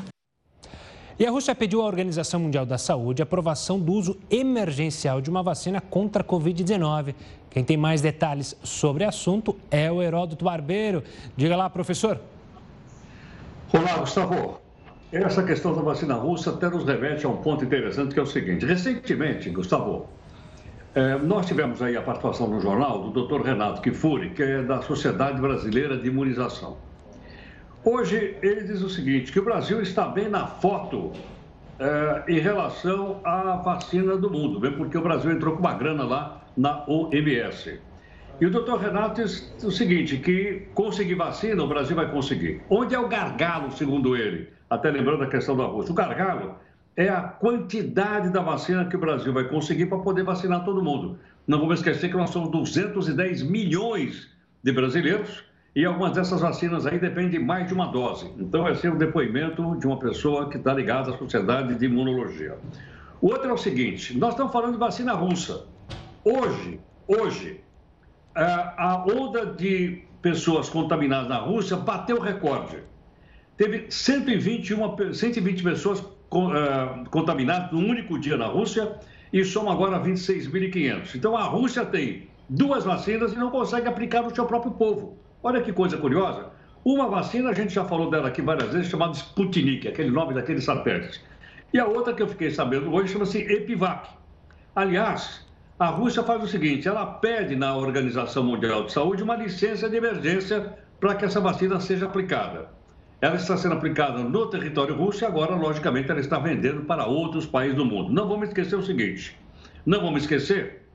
E 1.17 1.25
a 1.25 1.31
Rússia 1.31 1.53
pediu 1.53 1.81
à 1.81 1.85
Organização 1.85 2.39
Mundial 2.39 2.65
da 2.65 2.77
Saúde 2.77 3.21
a 3.21 3.23
aprovação 3.23 3.77
do 3.77 3.91
uso 3.91 4.17
emergencial 4.31 5.19
de 5.19 5.29
uma 5.29 5.43
vacina 5.43 5.81
contra 5.81 6.21
a 6.21 6.25
Covid-19. 6.25 7.13
Quem 7.49 7.61
tem 7.61 7.75
mais 7.75 7.99
detalhes 7.99 8.55
sobre 8.63 9.03
o 9.03 9.09
assunto 9.09 9.57
é 9.69 9.91
o 9.91 10.01
Heródoto 10.01 10.45
Barbeiro. 10.45 11.03
Diga 11.35 11.57
lá, 11.57 11.69
professor. 11.69 12.21
Olá, 13.73 13.97
Gustavo. 13.97 14.68
Essa 15.11 15.41
questão 15.41 15.75
da 15.75 15.81
vacina 15.81 16.13
russa 16.13 16.51
até 16.51 16.69
nos 16.69 16.85
remete 16.85 17.25
a 17.25 17.29
um 17.29 17.37
ponto 17.37 17.65
interessante 17.65 18.13
que 18.13 18.19
é 18.19 18.23
o 18.23 18.27
seguinte. 18.27 18.63
Recentemente, 18.63 19.49
Gustavo, 19.49 20.07
é, 20.93 21.17
nós 21.17 21.47
tivemos 21.47 21.81
aí 21.81 21.97
a 21.97 22.01
participação 22.01 22.47
no 22.47 22.61
jornal 22.61 23.09
do 23.09 23.25
Dr. 23.25 23.41
Renato 23.41 23.81
Kifuri, 23.81 24.29
que 24.29 24.43
é 24.43 24.61
da 24.61 24.83
Sociedade 24.83 25.41
Brasileira 25.41 25.97
de 25.97 26.07
Imunização. 26.07 26.77
Hoje 27.83 28.37
ele 28.43 28.61
diz 28.61 28.83
o 28.83 28.89
seguinte, 28.89 29.31
que 29.31 29.39
o 29.39 29.43
Brasil 29.43 29.81
está 29.81 30.07
bem 30.07 30.29
na 30.29 30.45
foto 30.45 31.11
é, 31.79 32.23
em 32.27 32.37
relação 32.37 33.19
à 33.23 33.55
vacina 33.55 34.15
do 34.15 34.29
mundo, 34.29 34.59
bem 34.59 34.73
porque 34.73 34.95
o 34.95 35.01
Brasil 35.01 35.31
entrou 35.31 35.55
com 35.55 35.59
uma 35.59 35.73
grana 35.73 36.03
lá 36.03 36.43
na 36.55 36.83
OMS. 36.87 37.79
E 38.39 38.45
o 38.45 38.51
doutor 38.51 38.79
Renato 38.79 39.23
diz 39.23 39.55
o 39.63 39.71
seguinte, 39.71 40.17
que 40.17 40.67
conseguir 40.75 41.15
vacina, 41.15 41.63
o 41.63 41.67
Brasil 41.67 41.95
vai 41.95 42.11
conseguir. 42.11 42.61
Onde 42.69 42.93
é 42.93 42.99
o 42.99 43.07
gargalo, 43.07 43.71
segundo 43.71 44.15
ele? 44.15 44.58
Até 44.69 44.89
lembrando 44.91 45.23
a 45.23 45.27
questão 45.27 45.55
do 45.55 45.63
arroz. 45.63 45.89
O 45.89 45.93
gargalo 45.93 46.55
é 46.95 47.09
a 47.09 47.21
quantidade 47.21 48.29
da 48.29 48.41
vacina 48.41 48.85
que 48.85 48.95
o 48.95 48.99
Brasil 48.99 49.33
vai 49.33 49.45
conseguir 49.45 49.87
para 49.87 49.97
poder 49.99 50.23
vacinar 50.23 50.63
todo 50.63 50.83
mundo. 50.83 51.17
Não 51.47 51.59
vamos 51.59 51.79
esquecer 51.79 52.09
que 52.09 52.17
nós 52.17 52.29
somos 52.29 52.51
210 52.51 53.43
milhões 53.43 54.29
de 54.63 54.71
brasileiros 54.71 55.43
e 55.75 55.85
algumas 55.85 56.11
dessas 56.11 56.41
vacinas 56.41 56.85
aí 56.85 56.99
dependem 56.99 57.31
de 57.31 57.39
mais 57.39 57.67
de 57.67 57.73
uma 57.73 57.87
dose. 57.87 58.31
Então, 58.37 58.67
esse 58.67 58.85
é 58.85 58.91
o 58.91 58.97
depoimento 58.97 59.77
de 59.77 59.87
uma 59.87 59.97
pessoa 59.97 60.49
que 60.49 60.57
está 60.57 60.73
ligada 60.73 61.11
à 61.11 61.17
Sociedade 61.17 61.75
de 61.75 61.85
Imunologia. 61.85 62.57
O 63.21 63.27
outro 63.27 63.49
é 63.49 63.53
o 63.53 63.57
seguinte: 63.57 64.17
nós 64.17 64.31
estamos 64.31 64.51
falando 64.51 64.73
de 64.73 64.79
vacina 64.79 65.13
russa. 65.13 65.65
Hoje, 66.23 66.79
hoje, 67.07 67.61
a 68.35 69.05
onda 69.09 69.45
de 69.45 70.03
pessoas 70.21 70.69
contaminadas 70.69 71.29
na 71.29 71.37
Rússia 71.37 71.77
bateu 71.77 72.19
recorde 72.19 72.77
teve 73.59 73.87
121, 73.89 75.13
120 75.13 75.63
pessoas 75.63 75.99
uh, 75.99 77.09
contaminadas 77.11 77.73
num 77.73 77.89
único 77.89 78.17
dia 78.17 78.37
na 78.37 78.47
Rússia 78.47 78.95
e 79.33 79.43
somam 79.43 79.73
agora 79.73 79.99
26.500. 79.99 81.15
Então 81.15 81.35
a 81.35 81.43
Rússia 81.43 81.85
tem 81.85 82.29
duas 82.47 82.85
vacinas 82.85 83.33
e 83.33 83.35
não 83.35 83.51
consegue 83.51 83.89
aplicar 83.89 84.21
no 84.21 84.33
seu 84.33 84.45
próprio 84.45 84.71
povo. 84.71 85.17
Olha 85.43 85.61
que 85.61 85.73
coisa 85.73 85.97
curiosa. 85.97 86.51
Uma 86.85 87.09
vacina, 87.09 87.49
a 87.49 87.53
gente 87.53 87.73
já 87.73 87.83
falou 87.83 88.09
dela 88.09 88.29
aqui 88.29 88.41
várias 88.41 88.71
vezes, 88.71 88.87
chamada 88.87 89.11
Sputnik, 89.11 89.89
aquele 89.89 90.09
nome 90.09 90.33
daquele 90.33 90.61
satélite. 90.61 91.21
E 91.73 91.79
a 91.79 91.85
outra 91.85 92.13
que 92.13 92.23
eu 92.23 92.29
fiquei 92.29 92.51
sabendo 92.51 92.89
hoje 92.93 93.11
chama-se 93.11 93.39
Epivac. 93.39 94.07
Aliás, 94.73 95.45
a 95.77 95.87
Rússia 95.87 96.23
faz 96.23 96.41
o 96.41 96.47
seguinte: 96.47 96.87
ela 96.87 97.05
pede 97.05 97.57
na 97.57 97.75
Organização 97.75 98.41
Mundial 98.41 98.85
de 98.85 98.93
Saúde 98.93 99.21
uma 99.21 99.35
licença 99.35 99.89
de 99.89 99.97
emergência 99.97 100.77
para 100.97 101.15
que 101.15 101.25
essa 101.25 101.41
vacina 101.41 101.77
seja 101.81 102.05
aplicada. 102.05 102.78
Ela 103.21 103.35
está 103.35 103.57
sendo 103.57 103.73
aplicada 103.73 104.19
no 104.19 104.49
território 104.49 104.95
russo 104.95 105.23
e 105.23 105.25
agora, 105.25 105.53
logicamente, 105.53 106.09
ela 106.09 106.21
está 106.21 106.39
vendendo 106.39 106.83
para 106.83 107.05
outros 107.05 107.45
países 107.45 107.75
do 107.75 107.85
mundo. 107.85 108.13
Não 108.13 108.27
vamos 108.29 108.47
esquecer 108.47 108.75
o 108.75 108.81
seguinte: 108.83 109.37
não 109.85 110.01
vamos 110.01 110.21
esquecer 110.21 110.87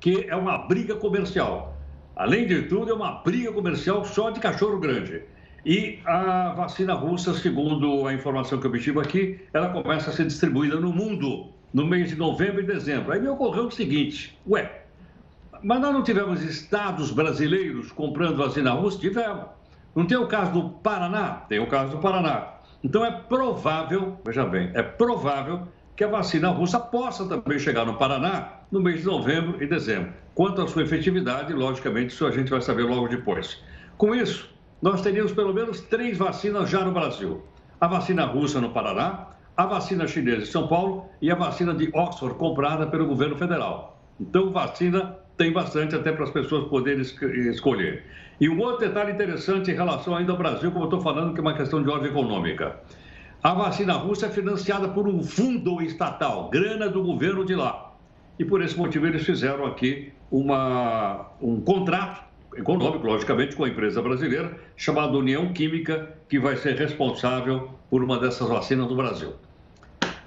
que 0.00 0.26
é 0.28 0.34
uma 0.34 0.58
briga 0.58 0.96
comercial. 0.96 1.76
Além 2.16 2.46
de 2.46 2.62
tudo, 2.62 2.90
é 2.90 2.94
uma 2.94 3.22
briga 3.22 3.52
comercial 3.52 4.04
só 4.04 4.30
de 4.30 4.40
cachorro 4.40 4.78
grande. 4.78 5.22
E 5.64 6.00
a 6.04 6.52
vacina 6.56 6.94
russa, 6.94 7.32
segundo 7.34 8.06
a 8.06 8.14
informação 8.14 8.58
que 8.58 8.66
eu 8.66 8.70
obtive 8.70 8.98
aqui, 8.98 9.40
ela 9.52 9.68
começa 9.68 10.10
a 10.10 10.12
ser 10.12 10.26
distribuída 10.26 10.80
no 10.80 10.92
mundo 10.92 11.52
no 11.72 11.86
mês 11.86 12.08
de 12.08 12.16
novembro 12.16 12.60
e 12.60 12.66
dezembro. 12.66 13.12
Aí 13.12 13.20
me 13.20 13.28
ocorreu 13.28 13.66
o 13.66 13.70
seguinte: 13.70 14.36
ué, 14.48 14.82
mas 15.62 15.80
nós 15.80 15.92
não 15.92 16.02
tivemos 16.02 16.42
estados 16.42 17.12
brasileiros 17.12 17.92
comprando 17.92 18.36
vacina 18.36 18.72
russa? 18.72 18.98
Tivemos. 18.98 19.57
Não 19.98 20.06
tem 20.06 20.16
o 20.16 20.28
caso 20.28 20.52
do 20.52 20.70
Paraná? 20.70 21.42
Tem 21.48 21.58
o 21.58 21.66
caso 21.66 21.96
do 21.96 21.98
Paraná. 21.98 22.60
Então 22.84 23.04
é 23.04 23.10
provável, 23.10 24.16
veja 24.24 24.44
bem, 24.44 24.70
é 24.72 24.80
provável 24.80 25.66
que 25.96 26.04
a 26.04 26.06
vacina 26.06 26.50
russa 26.50 26.78
possa 26.78 27.26
também 27.26 27.58
chegar 27.58 27.84
no 27.84 27.94
Paraná 27.94 28.60
no 28.70 28.80
mês 28.80 29.00
de 29.00 29.06
novembro 29.06 29.60
e 29.60 29.66
dezembro. 29.66 30.12
Quanto 30.36 30.62
à 30.62 30.68
sua 30.68 30.84
efetividade, 30.84 31.52
logicamente, 31.52 32.12
isso 32.12 32.24
a 32.24 32.30
gente 32.30 32.48
vai 32.48 32.60
saber 32.60 32.84
logo 32.84 33.08
depois. 33.08 33.60
Com 33.96 34.14
isso, 34.14 34.48
nós 34.80 35.02
teríamos 35.02 35.32
pelo 35.32 35.52
menos 35.52 35.80
três 35.80 36.16
vacinas 36.16 36.70
já 36.70 36.84
no 36.84 36.92
Brasil: 36.92 37.42
a 37.80 37.88
vacina 37.88 38.24
russa 38.24 38.60
no 38.60 38.70
Paraná, 38.70 39.26
a 39.56 39.66
vacina 39.66 40.06
chinesa 40.06 40.42
em 40.42 40.46
São 40.46 40.68
Paulo 40.68 41.08
e 41.20 41.28
a 41.28 41.34
vacina 41.34 41.74
de 41.74 41.90
Oxford 41.92 42.36
comprada 42.36 42.86
pelo 42.86 43.04
governo 43.04 43.34
federal. 43.34 44.00
Então, 44.20 44.52
vacina 44.52 45.18
tem 45.38 45.52
bastante 45.52 45.94
até 45.94 46.10
para 46.10 46.24
as 46.24 46.30
pessoas 46.30 46.68
poderem 46.68 47.00
escolher. 47.00 48.04
E 48.40 48.48
um 48.48 48.60
outro 48.60 48.86
detalhe 48.86 49.12
interessante 49.12 49.70
em 49.70 49.74
relação 49.74 50.14
ainda 50.14 50.32
ao 50.32 50.38
Brasil, 50.38 50.70
como 50.72 50.84
eu 50.84 50.88
estou 50.88 51.00
falando, 51.00 51.32
que 51.32 51.38
é 51.38 51.42
uma 51.42 51.54
questão 51.54 51.80
de 51.80 51.88
ordem 51.88 52.10
econômica. 52.10 52.80
A 53.42 53.54
vacina 53.54 53.94
russa 53.94 54.26
é 54.26 54.30
financiada 54.30 54.88
por 54.88 55.06
um 55.06 55.22
fundo 55.22 55.80
estatal, 55.80 56.50
grana 56.50 56.88
do 56.88 57.02
governo 57.04 57.44
de 57.44 57.54
lá. 57.54 57.94
E 58.36 58.44
por 58.44 58.60
esse 58.60 58.76
motivo 58.76 59.06
eles 59.06 59.24
fizeram 59.24 59.64
aqui 59.64 60.12
uma, 60.30 61.30
um 61.40 61.60
contrato 61.60 62.24
econômico, 62.56 63.06
logicamente, 63.06 63.54
com 63.54 63.62
a 63.62 63.68
empresa 63.68 64.02
brasileira, 64.02 64.58
chamada 64.76 65.16
União 65.16 65.52
Química, 65.52 66.16
que 66.28 66.38
vai 66.40 66.56
ser 66.56 66.74
responsável 66.76 67.70
por 67.88 68.02
uma 68.02 68.18
dessas 68.18 68.48
vacinas 68.48 68.88
do 68.88 68.96
Brasil. 68.96 69.34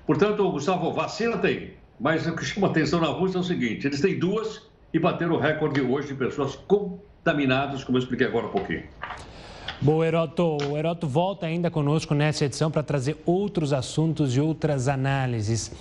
Portanto, 0.05 0.49
Gustavo, 0.49 0.93
vacina 0.93 1.37
tem, 1.37 1.73
mas 1.99 2.25
o 2.25 2.35
que 2.35 2.45
chama 2.45 2.67
atenção 2.67 3.01
na 3.01 3.07
Rússia 3.07 3.37
é 3.37 3.41
o 3.41 3.43
seguinte: 3.43 3.87
eles 3.87 3.99
têm 3.99 4.17
duas 4.17 4.70
e 4.93 4.99
bateram 4.99 5.35
o 5.35 5.39
recorde 5.39 5.81
hoje 5.81 6.09
de 6.09 6.15
pessoas 6.15 6.55
contaminadas, 6.55 7.83
como 7.83 7.97
eu 7.97 8.01
expliquei 8.01 8.27
agora 8.27 8.47
um 8.47 8.51
pouquinho. 8.51 8.83
Bom, 9.83 10.03
Heroto, 10.03 10.57
o 10.69 10.77
Heroto 10.77 11.07
volta 11.07 11.47
ainda 11.47 11.71
conosco 11.71 12.13
nessa 12.13 12.45
edição 12.45 12.69
para 12.69 12.83
trazer 12.83 13.17
outros 13.25 13.73
assuntos 13.73 14.35
e 14.35 14.39
outras 14.39 14.87
análises. 14.87 15.71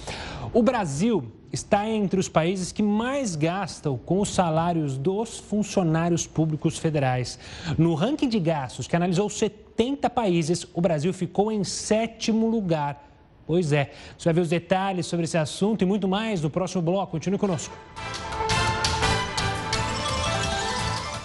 O 0.55 0.63
Brasil 0.63 1.31
está 1.53 1.87
entre 1.87 2.19
os 2.19 2.27
países 2.27 2.73
que 2.73 2.83
mais 2.83 3.37
gastam 3.37 3.99
com 3.99 4.21
os 4.21 4.31
salários 4.31 4.97
dos 4.97 5.39
funcionários 5.39 6.27
públicos 6.27 6.79
federais. 6.79 7.39
No 7.77 7.95
ranking 7.95 8.29
de 8.29 8.41
gastos, 8.41 8.87
que 8.87 8.97
analisou 8.97 9.29
70 9.29 10.09
países, 10.09 10.67
o 10.73 10.81
Brasil 10.81 11.13
ficou 11.13 11.53
em 11.53 11.63
sétimo 11.63 12.49
lugar. 12.49 13.07
Pois 13.47 13.71
é, 13.71 13.91
você 14.17 14.27
vai 14.27 14.35
ver 14.35 14.41
os 14.41 14.49
detalhes 14.49 15.07
sobre 15.07 15.25
esse 15.25 15.37
assunto 15.37 15.83
e 15.83 15.85
muito 15.85 16.09
mais 16.09 16.41
no 16.41 16.49
próximo 16.49 16.81
bloco. 16.81 17.13
Continue 17.13 17.39
conosco. 17.39 17.77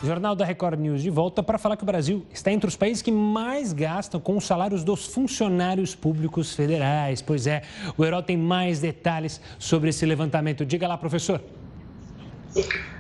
Jornal 0.05 0.35
da 0.35 0.45
Record 0.45 0.79
News 0.79 1.01
de 1.01 1.09
volta 1.09 1.41
para 1.41 1.57
falar 1.57 1.75
que 1.75 1.83
o 1.83 1.85
Brasil 1.85 2.25
está 2.31 2.51
entre 2.51 2.67
os 2.67 2.75
países 2.75 3.01
que 3.01 3.12
mais 3.12 3.74
gastam 3.74 4.21
com 4.21 4.38
os 4.38 4.45
salários 4.45 4.83
dos 4.83 5.05
funcionários 5.07 5.95
públicos 5.95 6.53
federais. 6.53 7.21
Pois 7.21 7.47
é, 7.47 7.63
o 7.97 8.05
Herói 8.05 8.21
tem 8.24 8.38
mais 8.38 8.79
detalhes 8.79 9.41
sobre 9.57 9.89
esse 9.89 10.05
levantamento. 10.05 10.65
Diga 10.65 10.88
lá, 10.88 10.97
professor. 10.97 11.41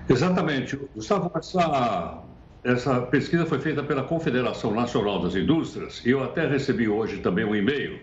Exatamente. 0.09 0.77
Gustavo, 0.95 1.31
essa, 1.35 2.23
essa 2.63 3.01
pesquisa 3.01 3.45
foi 3.45 3.59
feita 3.59 3.83
pela 3.83 4.03
Confederação 4.03 4.73
Nacional 4.73 5.21
das 5.21 5.35
Indústrias 5.35 6.03
e 6.05 6.09
eu 6.09 6.23
até 6.23 6.47
recebi 6.47 6.87
hoje 6.89 7.19
também 7.19 7.45
um 7.45 7.55
e-mail 7.55 7.99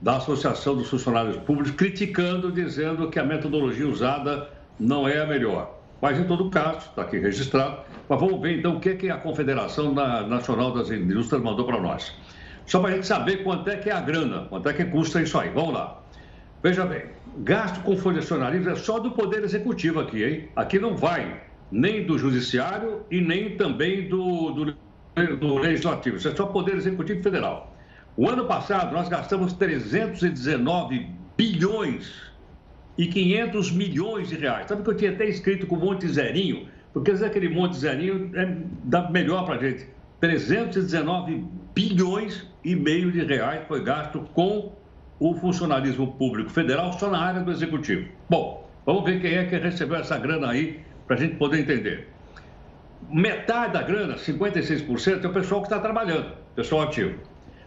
da 0.00 0.16
Associação 0.16 0.76
dos 0.76 0.90
Funcionários 0.90 1.36
Públicos 1.38 1.72
criticando, 1.72 2.52
dizendo 2.52 3.08
que 3.08 3.18
a 3.18 3.24
metodologia 3.24 3.88
usada 3.88 4.50
não 4.78 5.08
é 5.08 5.20
a 5.20 5.26
melhor. 5.26 5.81
Mas, 6.02 6.18
em 6.18 6.24
todo 6.24 6.50
caso, 6.50 6.78
está 6.78 7.02
aqui 7.02 7.16
registrado. 7.18 7.78
Mas 8.08 8.18
vamos 8.18 8.40
ver, 8.42 8.58
então, 8.58 8.76
o 8.76 8.80
que, 8.80 8.96
que 8.96 9.08
a 9.08 9.16
Confederação 9.16 9.94
Nacional 9.94 10.72
das 10.72 10.90
Indústrias 10.90 11.40
mandou 11.40 11.64
para 11.64 11.80
nós. 11.80 12.12
Só 12.66 12.80
para 12.80 12.90
a 12.90 12.94
gente 12.94 13.06
saber 13.06 13.44
quanto 13.44 13.70
é 13.70 13.76
que 13.76 13.88
é 13.88 13.92
a 13.92 14.00
grana, 14.00 14.46
quanto 14.48 14.68
é 14.68 14.72
que 14.72 14.84
custa 14.84 15.22
isso 15.22 15.38
aí. 15.38 15.50
Vamos 15.50 15.74
lá. 15.74 16.02
Veja 16.60 16.84
bem, 16.84 17.04
gasto 17.38 17.82
com 17.84 17.96
funcionalismo 17.96 18.70
é 18.70 18.74
só 18.74 18.98
do 18.98 19.12
Poder 19.12 19.44
Executivo 19.44 20.00
aqui, 20.00 20.24
hein? 20.24 20.48
Aqui 20.56 20.80
não 20.80 20.96
vai 20.96 21.40
nem 21.70 22.04
do 22.04 22.18
Judiciário 22.18 23.04
e 23.08 23.20
nem 23.20 23.56
também 23.56 24.08
do, 24.08 24.50
do, 24.50 25.36
do 25.36 25.54
Legislativo. 25.58 26.16
Isso 26.16 26.28
é 26.28 26.34
só 26.34 26.46
Poder 26.46 26.74
Executivo 26.74 27.22
Federal. 27.22 27.76
O 28.16 28.28
ano 28.28 28.44
passado, 28.44 28.92
nós 28.92 29.08
gastamos 29.08 29.52
319 29.52 31.08
bilhões 31.36 32.31
e 32.96 33.06
500 33.06 33.72
milhões 33.72 34.28
de 34.28 34.36
reais. 34.36 34.68
Sabe 34.68 34.82
que 34.82 34.90
eu 34.90 34.96
tinha 34.96 35.12
até 35.12 35.26
escrito 35.26 35.66
com 35.66 35.76
um 35.76 35.80
monte 35.80 36.06
de 36.06 36.12
zerinho, 36.12 36.68
porque 36.92 37.10
aquele 37.10 37.48
monte 37.48 37.72
de 37.72 37.78
zerinho 37.78 38.30
é, 38.34 38.56
dá 38.84 39.10
melhor 39.10 39.44
para 39.44 39.54
a 39.54 39.58
gente. 39.58 39.86
319 40.20 41.44
bilhões 41.74 42.46
e 42.64 42.76
meio 42.76 43.10
de 43.10 43.24
reais 43.24 43.62
foi 43.66 43.82
gasto 43.82 44.20
com 44.34 44.72
o 45.18 45.34
funcionalismo 45.34 46.12
público 46.12 46.50
federal 46.50 46.92
só 46.92 47.10
na 47.10 47.18
área 47.18 47.40
do 47.40 47.50
executivo. 47.50 48.08
Bom, 48.28 48.68
vamos 48.84 49.04
ver 49.04 49.20
quem 49.20 49.34
é 49.34 49.44
que 49.44 49.56
recebeu 49.56 49.96
essa 49.96 50.18
grana 50.18 50.50
aí 50.50 50.80
para 51.06 51.16
a 51.16 51.18
gente 51.18 51.36
poder 51.36 51.60
entender. 51.60 52.08
Metade 53.10 53.72
da 53.72 53.82
grana, 53.82 54.14
56%, 54.14 55.24
é 55.24 55.28
o 55.28 55.32
pessoal 55.32 55.60
que 55.60 55.66
está 55.66 55.80
trabalhando, 55.80 56.32
pessoal 56.54 56.82
ativo. 56.82 57.18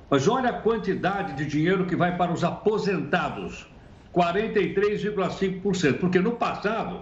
Mas 0.10 0.28
olha 0.28 0.50
a 0.50 0.54
quantidade 0.54 1.34
de 1.34 1.46
dinheiro 1.46 1.86
que 1.86 1.96
vai 1.96 2.16
para 2.16 2.32
os 2.32 2.44
aposentados 2.44 3.68
43,5%. 4.16 6.00
Porque 6.00 6.20
no 6.20 6.32
passado, 6.32 7.02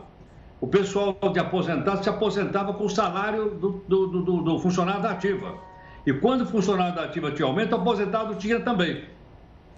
o 0.59 0.67
pessoal 0.67 1.15
de 1.31 1.39
aposentado 1.39 2.03
se 2.03 2.09
aposentava 2.09 2.73
com 2.73 2.85
o 2.85 2.89
salário 2.89 3.51
do, 3.51 3.83
do, 3.87 4.07
do, 4.07 4.41
do 4.41 4.59
funcionário 4.59 5.03
da 5.03 5.11
ativa. 5.11 5.55
E 6.05 6.11
quando 6.11 6.41
o 6.41 6.45
funcionário 6.45 6.95
da 6.95 7.03
ativa 7.03 7.31
tinha 7.31 7.47
aumento, 7.47 7.73
o 7.73 7.75
aposentado 7.75 8.35
tinha 8.35 8.59
também. 8.59 9.03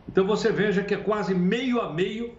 Então 0.07 0.25
você 0.25 0.51
veja 0.51 0.83
que 0.83 0.93
é 0.93 0.97
quase 0.97 1.35
meio 1.35 1.81
a 1.81 1.91
meio 1.91 2.31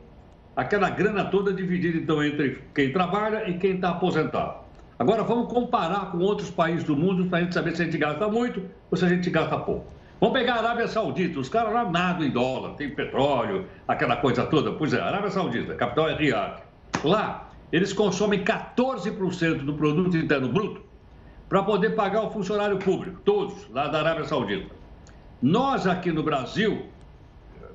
aquela 0.54 0.88
grana 0.88 1.24
toda 1.26 1.52
dividida 1.52 1.98
então 1.98 2.24
entre 2.24 2.62
quem 2.74 2.92
trabalha 2.92 3.48
e 3.48 3.58
quem 3.58 3.74
está 3.74 3.90
aposentado. 3.90 4.64
Agora 4.98 5.22
vamos 5.22 5.52
comparar 5.52 6.10
com 6.10 6.18
outros 6.18 6.50
países 6.50 6.84
do 6.84 6.96
mundo 6.96 7.26
para 7.26 7.38
a 7.38 7.42
gente 7.42 7.52
saber 7.52 7.76
se 7.76 7.82
a 7.82 7.84
gente 7.84 7.98
gasta 7.98 8.26
muito 8.28 8.62
ou 8.90 8.96
se 8.96 9.04
a 9.04 9.08
gente 9.08 9.28
gasta 9.28 9.58
pouco. 9.58 9.95
Vamos 10.18 10.38
pegar 10.38 10.54
a 10.54 10.58
Arábia 10.60 10.88
Saudita, 10.88 11.38
os 11.38 11.48
caras 11.50 11.74
lá 11.74 11.84
nadam 11.84 12.26
em 12.26 12.30
dólar, 12.30 12.74
tem 12.74 12.88
petróleo, 12.88 13.66
aquela 13.86 14.16
coisa 14.16 14.46
toda. 14.46 14.72
Pois 14.72 14.94
é, 14.94 15.00
Arábia 15.00 15.30
Saudita, 15.30 15.74
a 15.74 15.76
capital 15.76 16.08
é 16.08 16.14
Riyadh. 16.14 16.62
Lá, 17.04 17.50
eles 17.70 17.92
consomem 17.92 18.42
14% 18.42 19.58
do 19.58 19.74
produto 19.74 20.16
interno 20.16 20.48
bruto 20.48 20.82
para 21.50 21.62
poder 21.62 21.90
pagar 21.90 22.22
o 22.22 22.30
funcionário 22.30 22.78
público, 22.78 23.20
todos 23.26 23.68
lá 23.70 23.88
da 23.88 23.98
Arábia 23.98 24.24
Saudita. 24.24 24.74
Nós 25.42 25.86
aqui 25.86 26.10
no 26.10 26.22
Brasil, 26.22 26.86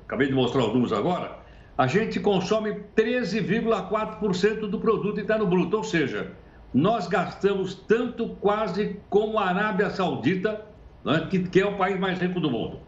acabei 0.04 0.26
de 0.26 0.34
mostrar 0.34 0.62
os 0.62 0.72
números 0.72 0.92
agora, 0.92 1.38
a 1.78 1.86
gente 1.86 2.18
consome 2.18 2.74
13,4% 2.96 4.68
do 4.68 4.80
produto 4.80 5.20
interno 5.20 5.46
bruto, 5.46 5.76
ou 5.76 5.84
seja, 5.84 6.32
nós 6.74 7.06
gastamos 7.06 7.74
tanto 7.74 8.30
quase 8.40 9.00
como 9.08 9.38
a 9.38 9.46
Arábia 9.46 9.90
Saudita 9.90 10.71
né, 11.04 11.26
que, 11.30 11.40
que 11.40 11.60
é 11.60 11.66
o 11.66 11.76
país 11.76 11.98
mais 11.98 12.18
rico 12.18 12.40
do 12.40 12.50
mundo. 12.50 12.78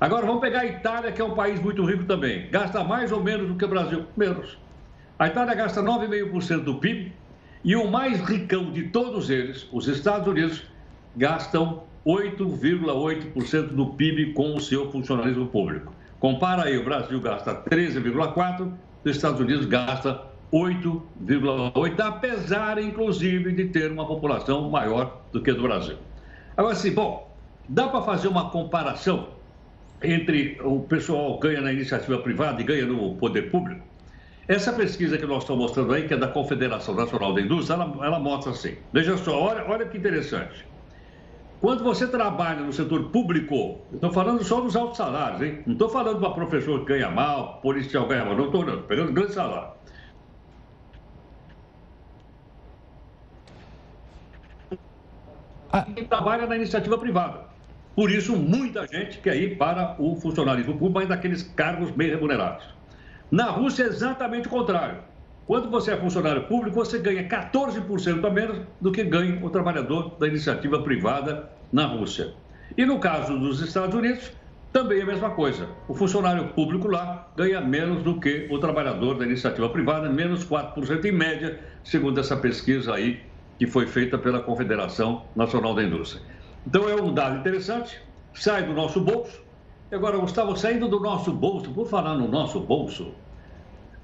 Agora 0.00 0.26
vamos 0.26 0.40
pegar 0.40 0.60
a 0.60 0.66
Itália, 0.66 1.12
que 1.12 1.20
é 1.20 1.24
um 1.24 1.34
país 1.34 1.60
muito 1.60 1.84
rico 1.84 2.04
também. 2.04 2.48
Gasta 2.50 2.82
mais 2.82 3.12
ou 3.12 3.22
menos 3.22 3.46
do 3.48 3.54
que 3.54 3.64
o 3.64 3.68
Brasil? 3.68 4.04
Menos. 4.16 4.58
A 5.18 5.28
Itália 5.28 5.54
gasta 5.54 5.80
9,5% 5.80 6.64
do 6.64 6.74
PIB 6.76 7.12
e 7.62 7.76
o 7.76 7.88
mais 7.88 8.20
ricão 8.20 8.72
de 8.72 8.88
todos 8.88 9.30
eles, 9.30 9.68
os 9.70 9.86
Estados 9.86 10.26
Unidos, 10.26 10.64
gastam 11.16 11.84
8,8% 12.04 13.68
do 13.68 13.86
PIB 13.86 14.32
com 14.32 14.56
o 14.56 14.60
seu 14.60 14.90
funcionalismo 14.90 15.46
público. 15.46 15.94
Compara 16.18 16.64
aí, 16.64 16.76
o 16.76 16.84
Brasil 16.84 17.20
gasta 17.20 17.54
13,4%, 17.54 18.72
os 19.04 19.16
Estados 19.16 19.40
Unidos 19.40 19.66
gasta 19.66 20.20
8,8%, 20.52 22.00
apesar, 22.00 22.78
inclusive, 22.78 23.52
de 23.52 23.66
ter 23.66 23.90
uma 23.90 24.06
população 24.06 24.68
maior 24.68 25.22
do 25.32 25.40
que 25.40 25.50
a 25.50 25.54
do 25.54 25.62
Brasil. 25.62 25.96
Agora, 26.56 26.74
sim, 26.74 26.92
bom, 26.92 27.31
Dá 27.68 27.88
para 27.88 28.02
fazer 28.02 28.28
uma 28.28 28.50
comparação 28.50 29.28
entre 30.02 30.58
o 30.62 30.80
pessoal 30.80 31.38
ganha 31.38 31.60
na 31.60 31.72
iniciativa 31.72 32.18
privada 32.18 32.60
e 32.60 32.64
ganha 32.64 32.86
no 32.86 33.14
poder 33.16 33.50
público? 33.50 33.82
Essa 34.48 34.72
pesquisa 34.72 35.16
que 35.16 35.24
nós 35.24 35.44
estamos 35.44 35.62
mostrando 35.62 35.94
aí, 35.94 36.06
que 36.06 36.14
é 36.14 36.16
da 36.16 36.26
Confederação 36.26 36.94
Nacional 36.94 37.32
da 37.32 37.40
Indústria, 37.40 37.74
ela, 37.74 38.04
ela 38.04 38.18
mostra 38.18 38.50
assim. 38.50 38.76
Veja 38.92 39.16
só, 39.16 39.40
olha, 39.40 39.64
olha 39.68 39.86
que 39.86 39.96
interessante. 39.96 40.66
Quando 41.60 41.84
você 41.84 42.08
trabalha 42.08 42.60
no 42.60 42.72
setor 42.72 43.10
público, 43.10 43.78
estou 43.92 44.10
falando 44.10 44.42
só 44.42 44.60
dos 44.60 44.74
altos 44.74 44.96
salários, 44.96 45.42
hein? 45.42 45.62
Não 45.64 45.74
estou 45.74 45.88
falando 45.88 46.18
para 46.18 46.30
professor 46.30 46.80
que 46.80 46.86
ganha 46.86 47.08
mal, 47.08 47.60
policial 47.60 48.08
ganha 48.08 48.24
mal, 48.24 48.36
não 48.36 48.46
estou 48.46 48.64
não, 48.64 48.82
pegando 48.82 49.12
grande 49.12 49.32
salário. 49.32 49.70
Ah. 55.72 55.86
Quem 55.94 56.04
trabalha 56.04 56.46
na 56.46 56.56
iniciativa 56.56 56.98
privada. 56.98 57.51
Por 57.94 58.10
isso, 58.10 58.34
muita 58.36 58.86
gente 58.86 59.18
quer 59.18 59.36
ir 59.36 59.58
para 59.58 59.96
o 59.98 60.16
funcionalismo 60.16 60.72
público, 60.72 60.94
mas 60.94 61.08
daqueles 61.08 61.42
cargos 61.42 61.90
bem 61.90 62.08
remunerados. 62.08 62.64
Na 63.30 63.50
Rússia 63.50 63.84
é 63.84 63.86
exatamente 63.86 64.48
o 64.48 64.50
contrário. 64.50 64.98
Quando 65.46 65.70
você 65.70 65.92
é 65.92 65.96
funcionário 65.96 66.44
público, 66.44 66.76
você 66.76 66.98
ganha 66.98 67.28
14% 67.28 68.24
a 68.24 68.30
menos 68.30 68.60
do 68.80 68.92
que 68.92 69.04
ganha 69.04 69.44
o 69.44 69.50
trabalhador 69.50 70.16
da 70.18 70.26
iniciativa 70.26 70.82
privada 70.82 71.50
na 71.72 71.84
Rússia. 71.84 72.32
E 72.76 72.86
no 72.86 72.98
caso 72.98 73.38
dos 73.38 73.60
Estados 73.60 73.94
Unidos, 73.94 74.32
também 74.72 75.00
é 75.00 75.02
a 75.02 75.06
mesma 75.06 75.30
coisa. 75.30 75.68
O 75.86 75.94
funcionário 75.94 76.48
público 76.54 76.88
lá 76.88 77.30
ganha 77.36 77.60
menos 77.60 78.02
do 78.02 78.18
que 78.18 78.48
o 78.50 78.58
trabalhador 78.58 79.18
da 79.18 79.26
iniciativa 79.26 79.68
privada, 79.68 80.08
menos 80.08 80.46
4% 80.46 81.04
em 81.04 81.12
média, 81.12 81.60
segundo 81.84 82.18
essa 82.18 82.36
pesquisa 82.36 82.94
aí 82.94 83.20
que 83.58 83.66
foi 83.66 83.86
feita 83.86 84.16
pela 84.16 84.40
Confederação 84.40 85.26
Nacional 85.36 85.74
da 85.74 85.82
Indústria. 85.82 86.31
Então 86.66 86.88
é 86.88 86.94
um 86.94 87.12
dado 87.12 87.38
interessante, 87.38 88.00
sai 88.34 88.64
do 88.64 88.72
nosso 88.72 89.00
bolso. 89.00 89.42
Agora, 89.90 90.16
Gustavo, 90.16 90.56
saindo 90.56 90.88
do 90.88 91.00
nosso 91.00 91.32
bolso, 91.32 91.70
por 91.70 91.86
falar 91.86 92.14
no 92.14 92.26
nosso 92.26 92.60
bolso, 92.60 93.12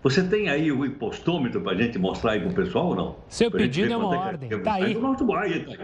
você 0.02 0.22
tem 0.22 0.48
aí 0.48 0.70
o 0.70 0.84
impostômetro 0.84 1.60
para 1.60 1.72
a 1.72 1.74
gente 1.74 1.98
mostrar 1.98 2.32
aí 2.32 2.40
para 2.40 2.50
o 2.50 2.54
pessoal 2.54 2.88
ou 2.88 2.94
não? 2.94 3.16
Seu 3.28 3.50
pedido 3.50 3.92
é 3.92 3.96
uma 3.96 4.14
é 4.14 4.18
ordem. 4.18 4.50
Está 4.50 4.74
aí. 4.74 4.94
Tá 4.94 5.40
aí. 5.40 5.78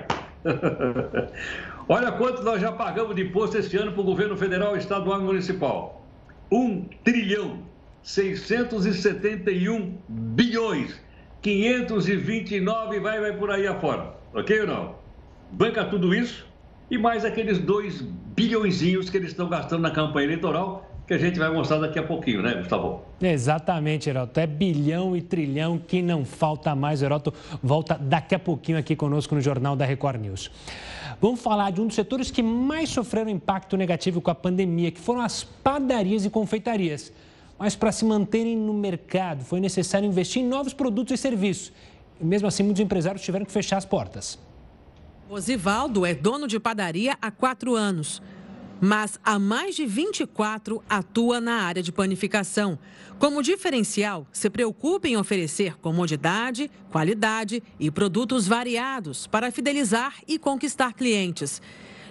Olha 1.89 2.13
quanto 2.13 2.43
nós 2.43 2.61
já 2.61 2.71
pagamos 2.71 3.17
de 3.17 3.23
imposto 3.23 3.57
esse 3.57 3.77
ano 3.77 3.93
para 3.93 4.01
o 4.01 4.05
governo 4.05 4.37
federal, 4.37 4.77
estadual 4.77 5.21
e 5.21 5.25
municipal. 5.25 6.05
1 6.53 6.85
trilhão 7.03 7.61
671 8.03 9.97
bilhões 10.09 11.01
529 11.41 13.01
vai, 13.01 13.21
vai 13.21 13.33
por 13.33 13.51
aí 13.51 13.67
afora. 13.67 14.15
Ok 14.35 14.61
ou 14.61 14.67
não? 14.67 14.95
Banca 15.51 15.85
tudo 15.85 16.15
isso 16.15 16.47
e 16.91 16.99
mais 16.99 17.25
aqueles 17.25 17.59
2 17.59 18.03
bilhõezinhos 18.37 19.09
que 19.11 19.17
eles 19.17 19.31
estão 19.31 19.49
gastando 19.49 19.83
na 19.83 19.91
campanha 19.91 20.27
eleitoral 20.27 20.91
que 21.07 21.13
a 21.13 21.19
gente 21.19 21.39
vai 21.39 21.51
mostrar 21.51 21.79
daqui 21.79 21.99
a 21.99 22.03
pouquinho, 22.03 22.41
né, 22.41 22.55
Gustavo? 22.55 23.03
Exatamente, 23.21 24.09
Heroto. 24.09 24.41
É 24.41 24.47
bilhão 24.47 25.15
e 25.15 25.21
trilhão 25.21 25.79
que 25.79 26.01
não 26.01 26.25
falta 26.25 26.75
mais. 26.75 27.03
Heroto 27.03 27.33
volta 27.63 27.99
daqui 28.01 28.35
a 28.35 28.39
pouquinho 28.39 28.79
aqui 28.79 28.97
conosco 28.97 29.35
no 29.35 29.41
Jornal 29.41 29.77
da 29.77 29.85
Record 29.85 30.21
News. 30.21 30.51
Vamos 31.21 31.41
falar 31.41 31.73
de 31.73 31.81
um 31.81 31.87
dos 31.87 31.95
setores 31.95 32.31
que 32.31 32.43
mais 32.43 32.89
sofreram 32.89 33.31
impacto 33.31 33.77
negativo 33.77 34.21
com 34.21 34.31
a 34.31 34.35
pandemia, 34.35 34.91
que 34.91 35.01
foram 35.01 35.21
as 35.21 35.45
padarias 35.45 36.25
e 36.25 36.31
confeitarias. 36.31 37.13
Mas 37.59 37.77
para 37.77 37.93
se 37.93 38.05
manterem 38.05 38.57
no 38.57 38.73
mercado, 38.73 39.45
foi 39.45 39.61
necessário 39.61 40.09
investir 40.09 40.43
em 40.43 40.47
novos 40.47 40.73
produtos 40.73 41.13
e 41.13 41.17
serviços. 41.17 41.71
E 42.21 42.25
mesmo 42.25 42.49
assim, 42.49 42.63
muitos 42.63 42.81
empresários 42.81 43.23
tiveram 43.23 43.45
que 43.45 43.53
fechar 43.53 43.77
as 43.77 43.85
portas. 43.85 44.39
Osivaldo 45.35 46.07
é 46.07 46.15
dono 46.15 46.47
de 46.47 46.61
padaria 46.61 47.19
há 47.21 47.29
quatro 47.29 47.75
anos 47.75 48.23
mas 48.81 49.19
há 49.25 49.39
mais 49.39 49.77
de 49.77 49.87
24 49.87 50.83
atua 50.91 51.41
na 51.41 51.63
área 51.63 51.83
de 51.83 51.91
panificação. 51.91 52.79
Como 53.19 53.43
diferencial, 53.43 54.27
se 54.31 54.51
preocupa 54.51 55.09
em 55.09 55.17
oferecer 55.17 55.79
comodidade, 55.79 56.71
qualidade 56.91 57.63
e 57.81 57.91
produtos 57.91 58.47
variados 58.47 59.27
para 59.27 59.51
fidelizar 59.51 60.17
e 60.29 60.39
conquistar 60.39 60.93
clientes. 60.93 61.63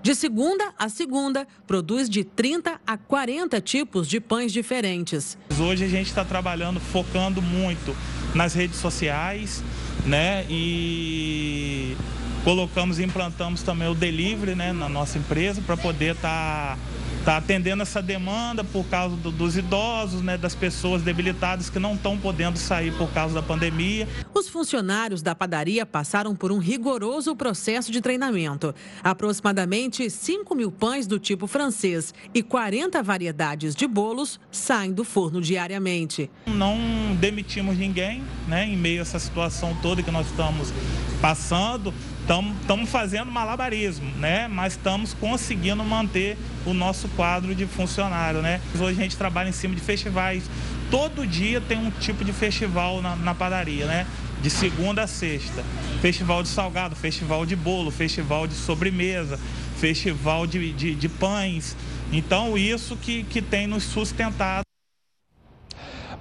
De 0.02 0.16
segunda 0.16 0.74
a 0.80 0.90
segunda, 0.90 1.48
produz 1.68 2.10
de 2.10 2.24
30 2.24 2.82
a 2.88 2.98
40 2.98 3.62
tipos 3.62 4.08
de 4.08 4.20
pães 4.20 4.52
diferentes. 4.52 5.38
Hoje 5.60 5.86
a 5.86 5.88
gente 5.88 6.08
está 6.08 6.26
trabalhando, 6.26 6.80
focando 6.80 7.40
muito 7.42 7.96
nas 8.34 8.54
redes 8.54 8.80
sociais, 8.80 9.64
né? 10.08 10.46
E 10.50 11.96
colocamos 12.44 13.00
e 13.00 13.04
implantamos 13.04 13.64
também 13.64 13.88
o 13.88 13.96
delivery 13.96 14.56
né, 14.56 14.74
na 14.74 14.90
nossa 14.90 15.18
empresa 15.18 15.62
para 15.62 15.78
poder 15.78 16.16
estar. 16.16 16.78
Tá 16.78 17.04
está 17.24 17.38
atendendo 17.38 17.82
essa 17.82 18.02
demanda 18.02 18.66
por 18.66 18.84
causa 18.88 19.16
do, 19.16 19.32
dos 19.32 19.56
idosos, 19.56 20.22
né, 20.22 20.38
das 20.38 20.54
pessoas 20.54 21.02
debilitadas 21.04 21.70
que 21.70 21.80
não 21.80 21.94
estão 21.94 22.18
podendo 22.18 22.60
sair 22.60 22.94
por 22.98 23.10
causa 23.12 23.34
da 23.34 23.42
pandemia. 23.42 24.06
Os 24.34 24.50
funcionários 24.50 25.22
da 25.22 25.34
padaria 25.34 25.86
passaram 25.86 26.36
por 26.36 26.52
um 26.52 26.58
rigoroso 26.58 27.34
processo 27.34 27.94
de 27.94 28.02
treinamento. 28.02 28.76
Aproximadamente 29.02 30.10
5 30.10 30.54
mil 30.54 30.70
pães 30.70 31.08
do 31.08 31.18
tipo 31.18 31.48
francês 31.48 32.14
e 32.34 32.44
40 32.44 33.02
variedades 33.02 33.74
de 33.74 33.88
bolos 33.88 34.38
saem 34.52 34.92
do 34.92 35.06
forno 35.06 35.40
diariamente. 35.40 36.30
Não 36.48 36.78
demitimos 37.22 37.78
ninguém, 37.78 38.22
né, 38.50 38.66
em 38.66 38.76
meio 38.76 39.00
a 39.00 39.04
essa 39.04 39.18
situação 39.18 39.74
toda 39.82 40.04
que 40.04 40.12
nós 40.12 40.28
estamos 40.28 40.74
passando. 41.22 41.94
Estamos 42.24 42.90
fazendo 42.90 43.30
malabarismo, 43.30 44.10
né? 44.12 44.48
Mas 44.48 44.74
estamos 44.74 45.14
conseguindo 45.14 45.84
manter 45.84 46.38
o 46.66 46.74
nosso 46.74 47.10
quadro 47.10 47.54
de 47.54 47.66
funcionário, 47.66 48.42
né? 48.42 48.62
Hoje 48.80 48.98
a 48.98 49.04
gente 49.04 49.18
trabalha 49.18 49.50
em 49.50 49.54
cima 49.54 49.76
de 49.76 49.82
festivais. 49.82 50.50
Todo 50.90 51.28
dia 51.28 51.60
tem 51.60 51.78
um 51.78 51.92
tipo 51.92 52.24
de 52.24 52.32
festival 52.32 53.02
na, 53.02 53.18
na 53.18 53.36
padaria, 53.36 53.86
né? 53.86 54.08
De 54.42 54.50
segunda 54.50 55.04
a 55.04 55.08
sexta. 55.08 55.66
Festival 56.02 56.42
de 56.44 56.48
salgado, 56.48 56.96
festival 56.96 57.46
de 57.46 57.58
bolo, 57.58 57.92
festival 57.92 58.48
de 58.48 58.54
sobremesa, 58.54 59.38
festival 59.76 60.48
de, 60.48 60.72
de, 60.72 60.96
de 60.96 61.10
pães. 61.10 61.76
Então, 62.10 62.58
isso 62.58 62.96
que, 62.96 63.24
que 63.24 63.42
tem 63.42 63.68
nos 63.68 63.84
sustentado. 63.84 64.64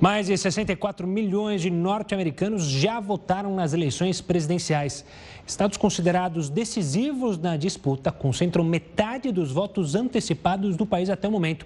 Mais 0.02 0.26
de 0.26 0.36
64 0.36 1.06
milhões 1.06 1.62
de 1.62 1.70
norte-americanos 1.70 2.64
já 2.64 2.98
votaram 2.98 3.54
nas 3.54 3.72
eleições 3.72 4.20
presidenciais. 4.20 5.04
Estados 5.46 5.78
considerados 5.78 6.50
decisivos 6.50 7.38
na 7.38 7.56
disputa 7.56 8.10
concentram 8.10 8.64
metade 8.64 9.30
dos 9.30 9.52
votos 9.52 9.94
antecipados 9.94 10.76
do 10.76 10.84
país 10.84 11.08
até 11.08 11.28
o 11.28 11.30
momento. 11.30 11.64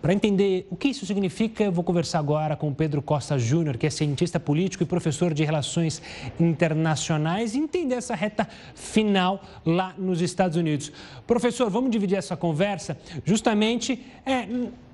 Para 0.00 0.14
entender 0.14 0.66
o 0.70 0.76
que 0.76 0.88
isso 0.88 1.04
significa, 1.04 1.62
eu 1.62 1.72
vou 1.72 1.84
conversar 1.84 2.20
agora 2.20 2.56
com 2.56 2.72
Pedro 2.72 3.02
Costa 3.02 3.38
Júnior, 3.38 3.76
que 3.76 3.86
é 3.86 3.90
cientista 3.90 4.40
político 4.40 4.82
e 4.82 4.86
professor 4.86 5.34
de 5.34 5.44
relações 5.44 6.00
internacionais, 6.38 7.54
e 7.54 7.58
entender 7.58 7.96
essa 7.96 8.14
reta 8.14 8.48
final 8.74 9.42
lá 9.64 9.94
nos 9.98 10.22
Estados 10.22 10.56
Unidos. 10.56 10.90
Professor, 11.26 11.68
vamos 11.68 11.90
dividir 11.90 12.16
essa 12.16 12.34
conversa 12.34 12.98
justamente 13.26 14.02
é, 14.24 14.48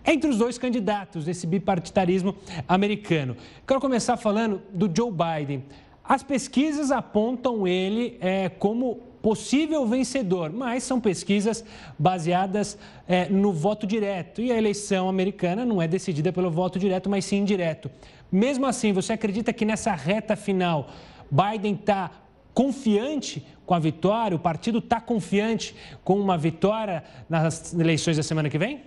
entre 0.05 0.29
os 0.29 0.39
dois 0.39 0.59
candidatos 0.59 1.25
desse 1.25 1.47
bipartidarismo 1.47 2.35
americano. 2.67 3.37
Quero 3.65 3.81
começar 3.81 4.17
falando 4.17 4.61
do 4.73 4.91
Joe 4.93 5.13
Biden. 5.13 5.65
As 6.03 6.25
pesquisas 6.25 6.91
apontam 6.91 7.67
ele 7.67 8.17
é, 8.21 8.49
como 8.49 9.01
possível 9.23 9.87
vencedor, 9.87 10.53
mas 10.53 10.83
são 10.83 11.01
pesquisas 11.01 11.65
baseadas 11.99 12.79
é, 13.07 13.29
no 13.29 13.53
voto 13.53 13.87
direto. 13.87 14.41
E 14.41 14.53
a 14.53 14.57
eleição 14.57 15.09
americana 15.09 15.65
não 15.65 15.81
é 15.81 15.89
decidida 15.89 16.33
pelo 16.33 16.51
voto 16.51 16.79
direto, 16.79 17.11
mas 17.11 17.25
sim 17.25 17.39
indireto. 17.39 17.91
Mesmo 18.31 18.67
assim, 18.67 18.93
você 18.93 19.13
acredita 19.13 19.53
que 19.53 19.65
nessa 19.65 19.93
reta 19.93 20.37
final, 20.37 20.89
Biden 21.31 21.75
está 21.75 22.11
confiante 22.53 23.45
com 23.65 23.75
a 23.75 23.79
vitória? 23.79 24.37
O 24.37 24.41
partido 24.41 24.79
está 24.79 25.01
confiante 25.01 25.75
com 26.05 26.19
uma 26.19 26.39
vitória 26.39 27.05
nas 27.29 27.75
eleições 27.75 28.17
da 28.17 28.23
semana 28.23 28.49
que 28.49 28.59
vem? 28.59 28.85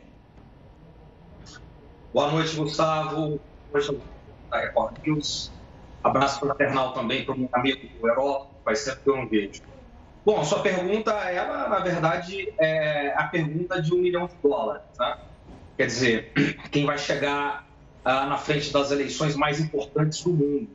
Boa 2.14 2.32
noite, 2.32 2.56
Gustavo. 2.56 3.40
Da 4.50 4.60
Record 4.60 4.98
News. 5.06 5.52
Abraço 6.04 6.40
fraternal 6.40 6.94
também 6.94 7.24
para 7.24 7.36
o 7.36 7.38
meu 7.38 7.50
amigo 7.52 7.88
do 8.00 8.08
Herói, 8.10 8.42
vai 8.64 8.76
sempre 8.76 9.02
ter 9.02 9.12
um 9.12 9.28
vídeo. 9.28 9.62
Bom, 10.26 10.44
sua 10.44 10.60
pergunta, 10.60 11.12
ela, 11.12 11.70
na 11.70 11.80
verdade, 11.80 12.54
é 12.60 13.14
a 13.16 13.24
pergunta 13.24 13.82
de 13.82 13.94
um 13.94 13.98
milhão 13.98 14.28
de 14.28 14.34
dólares. 14.44 14.84
Né? 15.00 15.18
Quer 15.78 15.86
dizer, 15.88 16.34
quem 16.72 16.86
vai 16.86 16.98
chegar 16.98 17.68
ah, 18.04 18.26
na 18.26 18.38
frente 18.38 18.72
das 18.72 18.92
eleições 18.92 19.36
mais 19.36 19.60
importantes 19.60 20.22
do 20.24 20.32
mundo? 20.32 20.70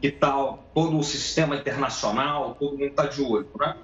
Que 0.00 0.10
tal 0.10 0.64
todo 0.74 0.98
o 0.98 1.04
sistema 1.04 1.56
internacional, 1.56 2.56
todo 2.58 2.72
mundo 2.72 2.84
está 2.84 3.06
de 3.06 3.20
olho. 3.20 3.48
Né? 3.58 3.76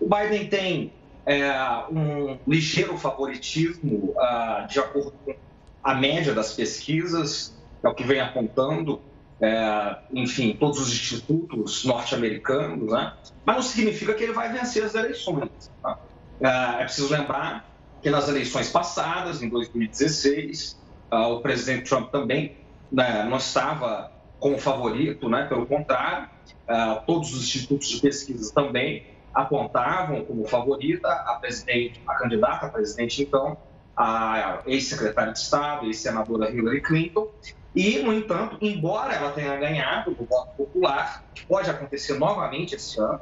O 0.00 0.08
Biden 0.08 0.48
tem 0.48 0.92
é, 1.24 1.50
um 1.90 2.38
ligeiro 2.46 2.98
favoritismo, 2.98 4.12
ah, 4.18 4.66
de 4.68 4.78
acordo 4.78 5.12
com 5.24 5.34
a 5.82 5.94
média 5.94 6.34
das 6.34 6.52
pesquisas, 6.52 7.56
é 7.82 7.88
o 7.88 7.94
que 7.94 8.04
vem 8.04 8.20
apontando, 8.20 9.00
é, 9.42 9.96
enfim, 10.12 10.56
todos 10.58 10.78
os 10.78 10.92
institutos 10.92 11.84
norte-americanos, 11.84 12.92
né? 12.92 13.12
mas 13.44 13.56
não 13.56 13.62
significa 13.62 14.14
que 14.14 14.22
ele 14.22 14.32
vai 14.32 14.52
vencer 14.52 14.84
as 14.84 14.94
eleições. 14.94 15.50
Tá? 15.82 15.98
É, 16.40 16.82
é 16.82 16.84
preciso 16.84 17.12
lembrar 17.12 17.68
que 18.00 18.08
nas 18.08 18.28
eleições 18.28 18.68
passadas, 18.70 19.42
em 19.42 19.48
2016, 19.48 20.80
ah, 21.10 21.26
o 21.26 21.40
presidente 21.40 21.88
Trump 21.88 22.10
também 22.10 22.56
né, 22.90 23.24
não 23.24 23.36
estava 23.36 24.12
como 24.38 24.58
favorito, 24.58 25.28
né? 25.28 25.44
pelo 25.46 25.66
contrário, 25.66 26.28
ah, 26.68 27.02
todos 27.04 27.34
os 27.34 27.42
institutos 27.42 27.88
de 27.88 28.00
pesquisa 28.00 28.54
também 28.54 29.06
apontavam 29.34 30.24
como 30.24 30.46
favorita 30.46 31.08
a 31.08 31.34
presidente, 31.40 32.00
a 32.06 32.14
candidata 32.14 32.66
a 32.66 32.68
presidente 32.68 33.22
então, 33.22 33.56
a 33.96 34.60
ex-secretária 34.66 35.32
de 35.32 35.38
Estado, 35.40 35.86
ex-senadora 35.86 36.48
Hillary 36.50 36.80
Clinton, 36.80 37.28
e, 37.74 37.98
no 38.00 38.12
entanto, 38.12 38.58
embora 38.60 39.14
ela 39.14 39.32
tenha 39.32 39.56
ganhado 39.56 40.14
o 40.18 40.24
voto 40.24 40.56
popular, 40.56 41.24
que 41.34 41.46
pode 41.46 41.70
acontecer 41.70 42.18
novamente 42.18 42.74
esse 42.74 43.00
ano, 43.00 43.20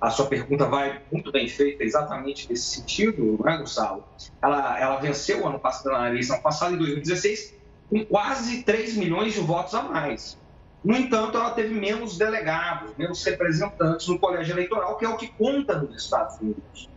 a 0.00 0.10
sua 0.10 0.26
pergunta 0.26 0.66
vai 0.66 1.00
muito 1.10 1.32
bem 1.32 1.48
feita 1.48 1.82
exatamente 1.84 2.48
nesse 2.50 2.76
sentido, 2.76 3.38
né, 3.42 3.56
Gustavo? 3.58 4.04
Ela, 4.42 4.78
ela 4.78 4.96
venceu 4.96 5.46
ano 5.46 5.58
passado, 5.58 5.92
na 5.92 6.10
eleição 6.10 6.40
passada, 6.40 6.74
em 6.74 6.78
2016, 6.78 7.54
com 7.88 8.04
quase 8.04 8.62
3 8.62 8.96
milhões 8.96 9.34
de 9.34 9.40
votos 9.40 9.74
a 9.74 9.82
mais. 9.82 10.36
No 10.84 10.94
entanto, 10.94 11.38
ela 11.38 11.50
teve 11.50 11.74
menos 11.74 12.18
delegados, 12.18 12.92
menos 12.96 13.24
representantes 13.24 14.06
no 14.08 14.18
colégio 14.18 14.52
eleitoral, 14.52 14.96
que 14.96 15.04
é 15.04 15.08
o 15.08 15.16
que 15.16 15.28
conta 15.28 15.80
nos 15.80 16.02
Estados 16.02 16.38
Unidos. 16.40 16.88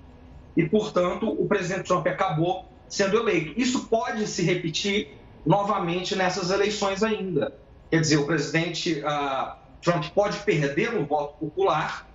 E, 0.57 0.67
portanto, 0.67 1.29
o 1.29 1.47
presidente 1.47 1.87
Trump 1.87 2.05
acabou 2.07 2.65
sendo 2.87 3.17
eleito. 3.17 3.59
Isso 3.59 3.87
pode 3.87 4.27
se 4.27 4.43
repetir 4.43 5.18
novamente 5.45 6.15
nessas 6.15 6.51
eleições 6.51 7.03
ainda. 7.03 7.53
Quer 7.89 8.01
dizer, 8.01 8.17
o 8.17 8.25
presidente 8.25 9.01
uh, 9.01 9.55
Trump 9.81 10.05
pode 10.13 10.37
perder 10.39 10.91
no 10.91 11.05
voto 11.05 11.37
popular, 11.39 12.07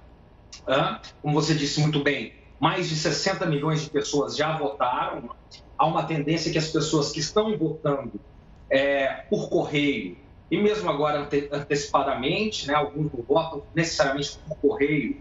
uh, 0.63 1.01
como 1.21 1.35
você 1.35 1.55
disse 1.55 1.81
muito 1.81 2.03
bem, 2.03 2.33
mais 2.61 2.89
de 2.89 2.97
60 2.97 3.47
milhões 3.47 3.83
de 3.83 3.91
pessoas 3.91 4.37
já 4.37 4.57
votaram. 4.57 5.31
Há 5.77 5.87
uma 5.87 6.05
tendência 6.05 6.53
que 6.53 6.59
as 6.59 6.69
pessoas 6.69 7.11
que 7.11 7.21
estão 7.21 7.57
votando 7.59 8.13
é, 8.71 9.25
por 9.29 9.49
correio, 9.49 10.17
e 10.51 10.57
mesmo 10.57 10.89
agora 10.89 11.21
ante 11.21 11.49
antecipadamente, 11.51 12.69
né, 12.69 12.75
alguns 12.75 13.13
não 13.13 13.25
votam 13.25 13.63
necessariamente 13.75 14.39
por 14.47 14.57
correio, 14.59 15.17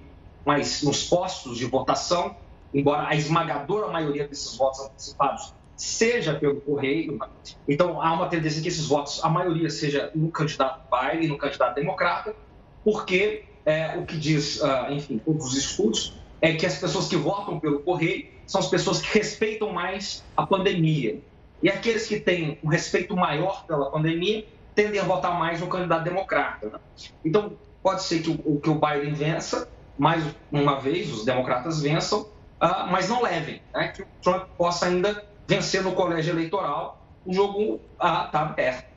mas 0.46 0.84
nos 0.84 1.08
postos 1.08 1.58
de 1.58 1.66
votação, 1.66 2.36
embora 2.74 3.08
a 3.08 3.16
esmagadora 3.16 3.88
maioria 3.88 4.28
desses 4.28 4.56
votos 4.56 4.82
antecipados 4.82 5.54
seja 5.76 6.36
pelo 6.36 6.62
correio. 6.62 7.20
Então, 7.68 8.02
há 8.02 8.14
uma 8.14 8.28
tendência 8.28 8.62
que 8.62 8.68
esses 8.68 8.86
votos, 8.86 9.24
a 9.24 9.30
maioria 9.30 9.70
seja 9.70 10.12
no 10.16 10.30
candidato 10.30 10.82
Biden, 10.90 11.30
no 11.30 11.38
candidato 11.38 11.76
democrata, 11.76 12.36
porque 12.84 13.46
é, 13.66 13.98
o 13.98 14.06
que 14.06 14.18
diz, 14.18 14.62
uh, 14.62 14.92
enfim, 14.92 15.18
todos 15.18 15.48
os 15.48 15.58
estudos, 15.58 16.14
é 16.42 16.54
que 16.54 16.66
as 16.66 16.78
pessoas 16.78 17.08
que 17.08 17.16
votam 17.16 17.60
pelo 17.60 17.80
correio 17.80 18.28
são 18.46 18.60
as 18.60 18.68
pessoas 18.68 19.02
que 19.02 19.18
respeitam 19.18 19.72
mais 19.72 20.24
a 20.36 20.46
pandemia. 20.46 21.20
E 21.62 21.70
aqueles 21.70 22.06
que 22.06 22.20
têm 22.20 22.60
um 22.62 22.68
respeito 22.68 23.16
maior 23.16 23.66
pela 23.66 23.90
pandemia 23.90 24.46
tendem 24.76 25.00
a 25.00 25.04
votar 25.04 25.40
mais 25.40 25.62
no 25.62 25.68
candidato 25.68 26.04
democrata. 26.04 26.68
Né? 26.68 26.80
Então, 27.24 27.54
pode 27.82 28.04
ser 28.04 28.22
que 28.22 28.30
o, 28.30 28.60
que 28.60 28.70
o 28.70 28.76
Biden 28.76 29.14
vença, 29.14 29.70
mais 29.98 30.24
uma 30.52 30.80
vez, 30.80 31.12
os 31.14 31.24
democratas 31.24 31.82
vençam, 31.82 32.22
uh, 32.22 32.92
mas 32.92 33.08
não 33.08 33.22
levem, 33.22 33.62
né? 33.74 33.90
que 33.90 34.02
o 34.02 34.08
Trump 34.22 34.44
possa 34.58 34.88
ainda 34.88 35.24
vencer 35.48 35.84
no 35.84 35.94
colégio 35.94 36.34
eleitoral, 36.34 37.06
o 37.26 37.34
jogo 37.34 37.80
está 37.94 38.30
ah, 38.34 38.42
aberto. 38.42 38.94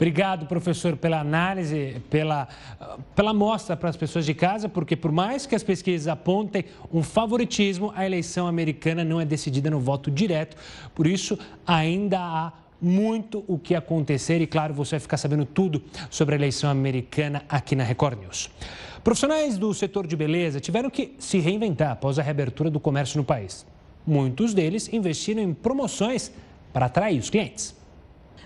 Obrigado, 0.00 0.46
professor, 0.46 0.96
pela 0.96 1.20
análise, 1.20 2.00
pela, 2.08 2.48
pela 3.14 3.34
mostra 3.34 3.76
para 3.76 3.90
as 3.90 3.96
pessoas 3.98 4.24
de 4.24 4.32
casa, 4.32 4.66
porque 4.66 4.96
por 4.96 5.12
mais 5.12 5.44
que 5.44 5.54
as 5.54 5.62
pesquisas 5.62 6.08
apontem 6.08 6.64
um 6.90 7.02
favoritismo, 7.02 7.92
a 7.94 8.06
eleição 8.06 8.46
americana 8.46 9.04
não 9.04 9.20
é 9.20 9.26
decidida 9.26 9.68
no 9.68 9.78
voto 9.78 10.10
direto. 10.10 10.56
Por 10.94 11.06
isso, 11.06 11.38
ainda 11.66 12.18
há 12.18 12.52
muito 12.80 13.44
o 13.46 13.58
que 13.58 13.74
acontecer 13.74 14.40
e, 14.40 14.46
claro, 14.46 14.72
você 14.72 14.92
vai 14.92 15.00
ficar 15.00 15.18
sabendo 15.18 15.44
tudo 15.44 15.82
sobre 16.08 16.34
a 16.34 16.38
eleição 16.38 16.70
americana 16.70 17.44
aqui 17.46 17.76
na 17.76 17.84
Record 17.84 18.20
News. 18.20 18.50
Profissionais 19.04 19.58
do 19.58 19.74
setor 19.74 20.06
de 20.06 20.16
beleza 20.16 20.60
tiveram 20.60 20.88
que 20.88 21.14
se 21.18 21.38
reinventar 21.38 21.90
após 21.90 22.18
a 22.18 22.22
reabertura 22.22 22.70
do 22.70 22.80
comércio 22.80 23.18
no 23.18 23.24
país. 23.24 23.66
Muitos 24.10 24.52
deles 24.52 24.92
investiram 24.92 25.40
em 25.40 25.54
promoções 25.54 26.32
para 26.72 26.86
atrair 26.86 27.20
os 27.20 27.30
clientes. 27.30 27.76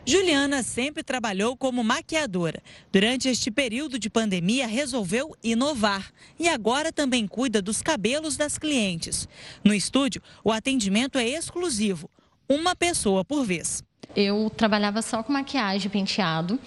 Juliana 0.04 0.62
sempre 0.62 1.02
trabalhou 1.02 1.56
como 1.56 1.82
maquiadora. 1.82 2.62
Durante 2.92 3.30
este 3.30 3.50
período 3.50 3.98
de 3.98 4.10
pandemia, 4.10 4.66
resolveu 4.66 5.34
inovar 5.42 6.12
e 6.38 6.50
agora 6.50 6.92
também 6.92 7.26
cuida 7.26 7.62
dos 7.62 7.80
cabelos 7.80 8.36
das 8.36 8.58
clientes. 8.58 9.26
No 9.64 9.72
estúdio, 9.72 10.20
o 10.44 10.52
atendimento 10.52 11.16
é 11.16 11.26
exclusivo, 11.26 12.10
uma 12.46 12.76
pessoa 12.76 13.24
por 13.24 13.42
vez 13.42 13.82
eu 14.14 14.50
trabalhava 14.56 15.02
só 15.02 15.22
com 15.22 15.32
maquiagem, 15.32 15.90
penteado. 15.90 16.58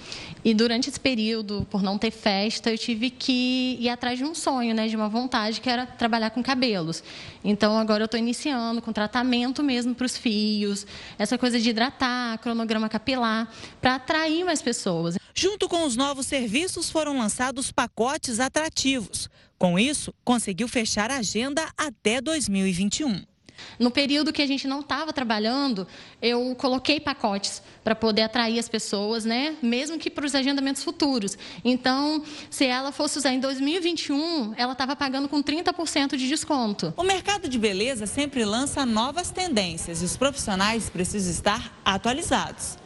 E 0.43 0.53
durante 0.53 0.89
esse 0.89 0.99
período, 0.99 1.67
por 1.69 1.81
não 1.81 1.97
ter 1.97 2.11
festa, 2.11 2.71
eu 2.71 2.77
tive 2.77 3.09
que 3.09 3.77
ir 3.79 3.89
atrás 3.89 4.17
de 4.17 4.23
um 4.23 4.33
sonho, 4.33 4.73
né, 4.73 4.87
de 4.87 4.95
uma 4.95 5.09
vontade, 5.09 5.59
que 5.59 5.69
era 5.69 5.85
trabalhar 5.85 6.29
com 6.29 6.41
cabelos. 6.41 7.03
Então, 7.43 7.77
agora 7.77 8.03
eu 8.03 8.05
estou 8.05 8.19
iniciando 8.19 8.81
com 8.81 8.93
tratamento 8.93 9.63
mesmo 9.63 9.93
para 9.93 10.05
os 10.05 10.17
fios, 10.17 10.85
essa 11.17 11.37
coisa 11.37 11.59
de 11.59 11.69
hidratar, 11.69 12.37
cronograma 12.39 12.87
capilar, 12.87 13.51
para 13.81 13.95
atrair 13.95 14.45
mais 14.45 14.61
pessoas. 14.61 15.17
Junto 15.33 15.67
com 15.67 15.85
os 15.85 15.95
novos 15.95 16.25
serviços, 16.25 16.89
foram 16.89 17.17
lançados 17.17 17.71
pacotes 17.71 18.39
atrativos. 18.39 19.29
Com 19.57 19.77
isso, 19.77 20.13
conseguiu 20.23 20.67
fechar 20.67 21.11
a 21.11 21.17
agenda 21.17 21.67
até 21.77 22.21
2021. 22.21 23.36
No 23.79 23.91
período 23.91 24.33
que 24.33 24.41
a 24.41 24.47
gente 24.47 24.67
não 24.67 24.81
estava 24.81 25.13
trabalhando, 25.13 25.87
eu 26.21 26.55
coloquei 26.55 26.99
pacotes 26.99 27.61
para 27.83 27.95
poder 27.95 28.23
atrair 28.23 28.59
as 28.59 28.67
pessoas, 28.67 29.25
né? 29.25 29.55
Mesmo 29.61 29.97
que 29.97 30.09
para 30.09 30.25
os 30.25 30.35
agendamentos 30.35 30.83
futuros. 30.83 31.37
Então, 31.63 32.23
se 32.49 32.65
ela 32.65 32.91
fosse 32.91 33.17
usar 33.17 33.31
em 33.31 33.39
2021, 33.39 34.53
ela 34.57 34.73
estava 34.73 34.95
pagando 34.95 35.29
com 35.29 35.41
30% 35.41 36.17
de 36.17 36.27
desconto. 36.27 36.93
O 36.97 37.03
mercado 37.03 37.47
de 37.47 37.57
beleza 37.57 38.05
sempre 38.05 38.43
lança 38.45 38.85
novas 38.85 39.31
tendências 39.31 40.01
e 40.01 40.05
os 40.05 40.17
profissionais 40.17 40.89
precisam 40.89 41.31
estar 41.31 41.79
atualizados. 41.85 42.77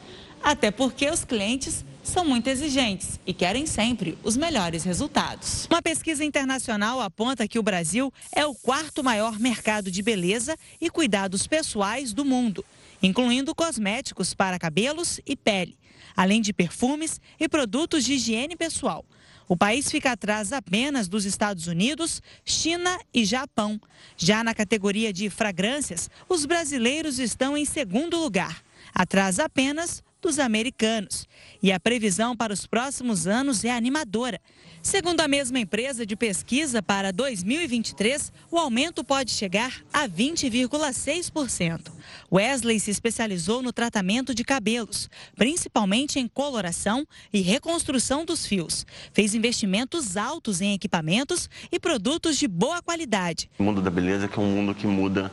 Até 0.44 0.72
porque 0.72 1.10
os 1.10 1.24
clientes 1.24 1.86
são 2.12 2.26
muito 2.26 2.48
exigentes 2.48 3.20
e 3.26 3.34
querem 3.34 3.66
sempre 3.66 4.18
os 4.22 4.36
melhores 4.36 4.84
resultados. 4.84 5.66
Uma 5.70 5.82
pesquisa 5.82 6.26
internacional 6.26 7.00
aponta 7.00 7.48
que 7.48 7.58
o 7.58 7.64
Brasil 7.64 8.14
é 8.36 8.46
o 8.46 8.54
quarto 8.54 9.02
maior 9.02 9.40
mercado 9.40 9.90
de 9.90 10.04
beleza 10.04 10.58
e 10.80 10.90
cuidados 10.90 11.48
pessoais 11.48 12.14
do 12.14 12.26
mundo, 12.26 12.66
incluindo 13.02 13.56
cosméticos 13.56 14.34
para 14.34 14.60
cabelos 14.60 15.22
e 15.26 15.38
pele, 15.38 15.78
além 16.16 16.42
de 16.42 16.52
perfumes 16.52 17.22
e 17.40 17.48
produtos 17.48 18.04
de 18.04 18.14
higiene 18.14 18.58
pessoal. 18.58 19.06
O 19.48 19.56
país 19.56 19.90
fica 19.90 20.12
atrás 20.12 20.52
apenas 20.52 21.08
dos 21.08 21.24
Estados 21.26 21.68
Unidos, 21.68 22.22
China 22.44 23.00
e 23.14 23.24
Japão. 23.24 23.80
Já 24.18 24.44
na 24.44 24.54
categoria 24.54 25.14
de 25.14 25.30
fragrâncias, 25.30 26.10
os 26.28 26.46
brasileiros 26.46 27.20
estão 27.20 27.56
em 27.56 27.66
segundo 27.66 28.18
lugar, 28.18 28.62
atrás 28.94 29.40
apenas 29.40 30.04
dos 30.22 30.40
americanos. 30.40 31.28
E 31.62 31.72
a 31.72 31.80
previsão 31.80 32.36
para 32.36 32.54
os 32.54 32.68
próximos 32.68 33.28
anos 33.28 33.66
é 33.66 33.72
animadora. 33.72 34.40
Segundo 34.84 35.22
a 35.22 35.28
mesma 35.28 35.60
empresa 35.60 36.06
de 36.06 36.16
pesquisa, 36.16 36.82
para 36.82 37.12
2023, 37.12 38.32
o 38.50 38.58
aumento 38.58 39.04
pode 39.04 39.30
chegar 39.32 39.82
a 39.94 40.08
20,6%. 40.08 41.92
Wesley 42.32 42.80
se 42.80 42.90
especializou 42.90 43.62
no 43.62 43.72
tratamento 43.72 44.34
de 44.34 44.44
cabelos, 44.44 45.08
principalmente 45.36 46.20
em 46.20 46.28
coloração 46.28 47.06
e 47.32 47.42
reconstrução 47.42 48.26
dos 48.26 48.46
fios. 48.46 48.86
Fez 49.14 49.36
investimentos 49.36 50.18
altos 50.18 50.62
em 50.62 50.74
equipamentos 50.74 51.48
e 51.72 51.80
produtos 51.80 52.38
de 52.38 52.48
boa 52.48 52.82
qualidade. 52.82 53.52
O 53.60 53.64
mundo 53.64 53.82
da 53.84 53.92
beleza 53.92 54.28
é 54.36 54.40
um 54.40 54.48
mundo 54.48 54.74
que 54.74 54.88
muda 54.88 55.32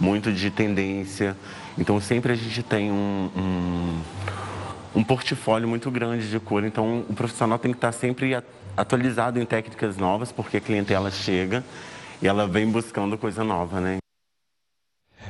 muito 0.00 0.32
de 0.32 0.50
tendência. 0.50 1.36
Então 1.78 2.00
sempre 2.00 2.32
a 2.32 2.36
gente 2.36 2.62
tem 2.62 2.90
um, 2.90 3.30
um, 3.36 5.00
um 5.00 5.04
portfólio 5.04 5.68
muito 5.68 5.90
grande 5.90 6.28
de 6.30 6.40
cor. 6.40 6.64
Então 6.64 7.04
o 7.08 7.14
profissional 7.14 7.58
tem 7.58 7.70
que 7.70 7.78
estar 7.78 7.92
sempre 7.92 8.36
atualizado 8.76 9.40
em 9.40 9.44
técnicas 9.44 9.96
novas, 9.96 10.32
porque 10.32 10.56
a 10.56 10.60
clientela 10.60 11.10
chega 11.10 11.64
e 12.20 12.26
ela 12.26 12.46
vem 12.46 12.70
buscando 12.70 13.18
coisa 13.18 13.44
nova, 13.44 13.80
né? 13.80 13.98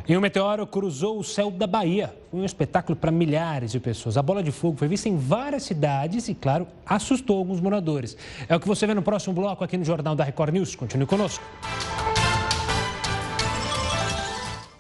E 0.09 0.17
um 0.17 0.21
meteoro 0.21 0.65
cruzou 0.67 1.19
o 1.19 1.25
céu 1.25 1.51
da 1.51 1.67
Bahia. 1.67 2.15
Foi 2.31 2.41
um 2.41 2.45
espetáculo 2.45 2.95
para 2.95 3.11
milhares 3.11 3.73
de 3.73 3.81
pessoas. 3.81 4.17
A 4.17 4.23
bola 4.23 4.41
de 4.41 4.53
fogo 4.53 4.77
foi 4.77 4.87
vista 4.87 5.09
em 5.09 5.17
várias 5.17 5.65
cidades 5.65 6.29
e, 6.29 6.35
claro, 6.35 6.69
assustou 6.85 7.39
alguns 7.39 7.61
moradores. 7.61 8.17
É 8.49 8.55
o 8.55 8.61
que 8.61 8.69
você 8.69 8.87
vê 8.87 8.95
no 8.95 9.03
próximo 9.03 9.35
bloco 9.35 9.65
aqui 9.65 9.77
no 9.77 9.85
Jornal 9.85 10.15
da 10.15 10.23
Record 10.23 10.53
News. 10.53 10.77
Continue 10.77 11.07
conosco. 11.07 11.43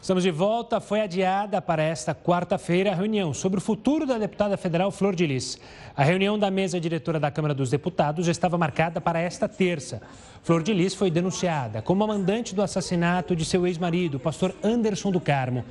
Estamos 0.06 0.22
de 0.22 0.30
volta. 0.30 0.80
Foi 0.80 1.00
adiada 1.00 1.60
para 1.60 1.82
esta 1.82 2.14
quarta-feira 2.14 2.92
a 2.92 2.94
reunião 2.94 3.34
sobre 3.34 3.58
o 3.58 3.60
futuro 3.60 4.06
da 4.06 4.16
deputada 4.16 4.56
federal 4.56 4.92
Flor 4.92 5.16
de 5.16 5.26
Lis. 5.26 5.58
A 5.96 6.04
reunião 6.04 6.38
da 6.38 6.48
mesa 6.48 6.78
diretora 6.78 7.18
da 7.18 7.28
Câmara 7.28 7.52
dos 7.52 7.70
Deputados 7.70 8.28
estava 8.28 8.56
marcada 8.56 9.00
para 9.00 9.18
esta 9.18 9.48
terça. 9.48 10.00
Flor 10.44 10.62
de 10.62 10.72
Lis 10.72 10.94
foi 10.94 11.10
denunciada 11.10 11.82
como 11.82 12.06
mandante 12.06 12.54
do 12.54 12.62
assassinato 12.62 13.34
de 13.34 13.44
seu 13.44 13.66
ex-marido, 13.66 14.20
pastor 14.20 14.54
Anderson 14.62 15.10
do 15.10 15.20
Carmo. 15.20 15.64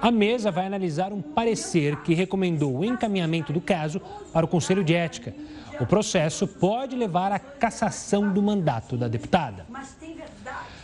A 0.00 0.12
mesa 0.12 0.52
vai 0.52 0.66
analisar 0.66 1.12
um 1.12 1.20
parecer 1.20 1.96
que 2.02 2.14
recomendou 2.14 2.78
o 2.78 2.84
encaminhamento 2.84 3.52
do 3.52 3.60
caso 3.60 4.00
para 4.32 4.46
o 4.46 4.48
Conselho 4.48 4.84
de 4.84 4.94
Ética. 4.94 5.34
O 5.80 5.86
processo 5.86 6.46
pode 6.46 6.94
levar 6.94 7.32
à 7.32 7.40
cassação 7.40 8.32
do 8.32 8.40
mandato 8.40 8.96
da 8.96 9.08
deputada. 9.08 9.66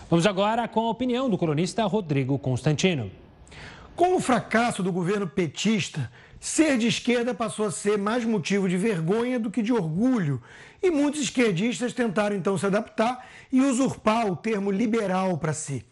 Vamos 0.09 0.25
agora 0.25 0.69
com 0.69 0.87
a 0.87 0.91
opinião 0.91 1.29
do 1.29 1.37
colunista 1.37 1.85
Rodrigo 1.85 2.39
Constantino. 2.39 3.11
Com 3.97 4.15
o 4.15 4.21
fracasso 4.21 4.81
do 4.81 4.93
governo 4.93 5.27
petista, 5.27 6.09
ser 6.39 6.79
de 6.79 6.87
esquerda 6.87 7.35
passou 7.35 7.67
a 7.67 7.73
ser 7.73 7.99
mais 7.99 8.25
motivo 8.25 8.69
de 8.69 8.77
vergonha 8.77 9.37
do 9.37 9.51
que 9.51 9.61
de 9.61 9.73
orgulho. 9.73 10.41
E 10.81 10.93
muitos 10.93 11.23
esquerdistas 11.23 11.93
tentaram 11.93 12.37
então 12.37 12.57
se 12.57 12.65
adaptar 12.65 13.27
e 13.51 13.61
usurpar 13.61 14.31
o 14.31 14.37
termo 14.37 14.71
liberal 14.71 15.39
para 15.39 15.53
si. 15.53 15.85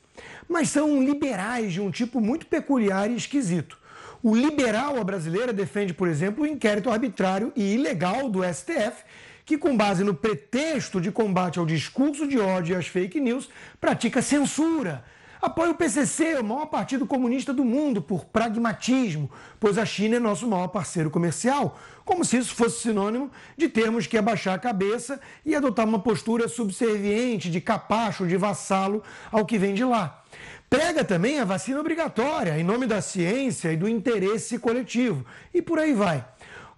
Mas 0.48 0.68
são 0.68 1.02
liberais 1.02 1.72
de 1.72 1.80
um 1.80 1.90
tipo 1.90 2.20
muito 2.20 2.46
peculiar 2.46 3.10
e 3.10 3.16
esquisito. 3.16 3.76
O 4.22 4.36
liberal 4.36 4.96
à 4.96 5.02
brasileira 5.02 5.52
defende, 5.52 5.92
por 5.92 6.06
exemplo, 6.06 6.44
o 6.44 6.46
inquérito 6.46 6.88
arbitrário 6.88 7.52
e 7.56 7.74
ilegal 7.74 8.30
do 8.30 8.44
STF 8.44 9.02
que, 9.44 9.58
com 9.58 9.76
base 9.76 10.02
no 10.02 10.14
pretexto 10.14 11.00
de 11.00 11.12
combate 11.12 11.58
ao 11.58 11.66
discurso 11.66 12.26
de 12.26 12.38
ódio 12.38 12.74
e 12.74 12.76
às 12.76 12.86
fake 12.86 13.20
news, 13.20 13.48
pratica 13.80 14.22
censura. 14.22 15.04
Apoia 15.44 15.72
o 15.72 15.74
PCC, 15.74 16.36
o 16.36 16.42
maior 16.42 16.64
partido 16.64 17.06
comunista 17.06 17.52
do 17.52 17.66
mundo, 17.66 18.00
por 18.00 18.24
pragmatismo, 18.24 19.30
pois 19.60 19.76
a 19.76 19.84
China 19.84 20.16
é 20.16 20.18
nosso 20.18 20.48
maior 20.48 20.68
parceiro 20.68 21.10
comercial, 21.10 21.78
como 22.02 22.24
se 22.24 22.38
isso 22.38 22.54
fosse 22.54 22.80
sinônimo 22.80 23.30
de 23.54 23.68
termos 23.68 24.06
que 24.06 24.16
abaixar 24.16 24.54
a 24.54 24.58
cabeça 24.58 25.20
e 25.44 25.54
adotar 25.54 25.86
uma 25.86 25.98
postura 25.98 26.48
subserviente, 26.48 27.50
de 27.50 27.60
capacho, 27.60 28.26
de 28.26 28.38
vassalo 28.38 29.02
ao 29.30 29.44
que 29.44 29.58
vem 29.58 29.74
de 29.74 29.84
lá. 29.84 30.24
Prega 30.70 31.04
também 31.04 31.38
a 31.38 31.44
vacina 31.44 31.78
obrigatória, 31.78 32.58
em 32.58 32.64
nome 32.64 32.86
da 32.86 33.02
ciência 33.02 33.70
e 33.70 33.76
do 33.76 33.86
interesse 33.86 34.58
coletivo. 34.58 35.26
E 35.52 35.60
por 35.60 35.78
aí 35.78 35.92
vai. 35.92 36.24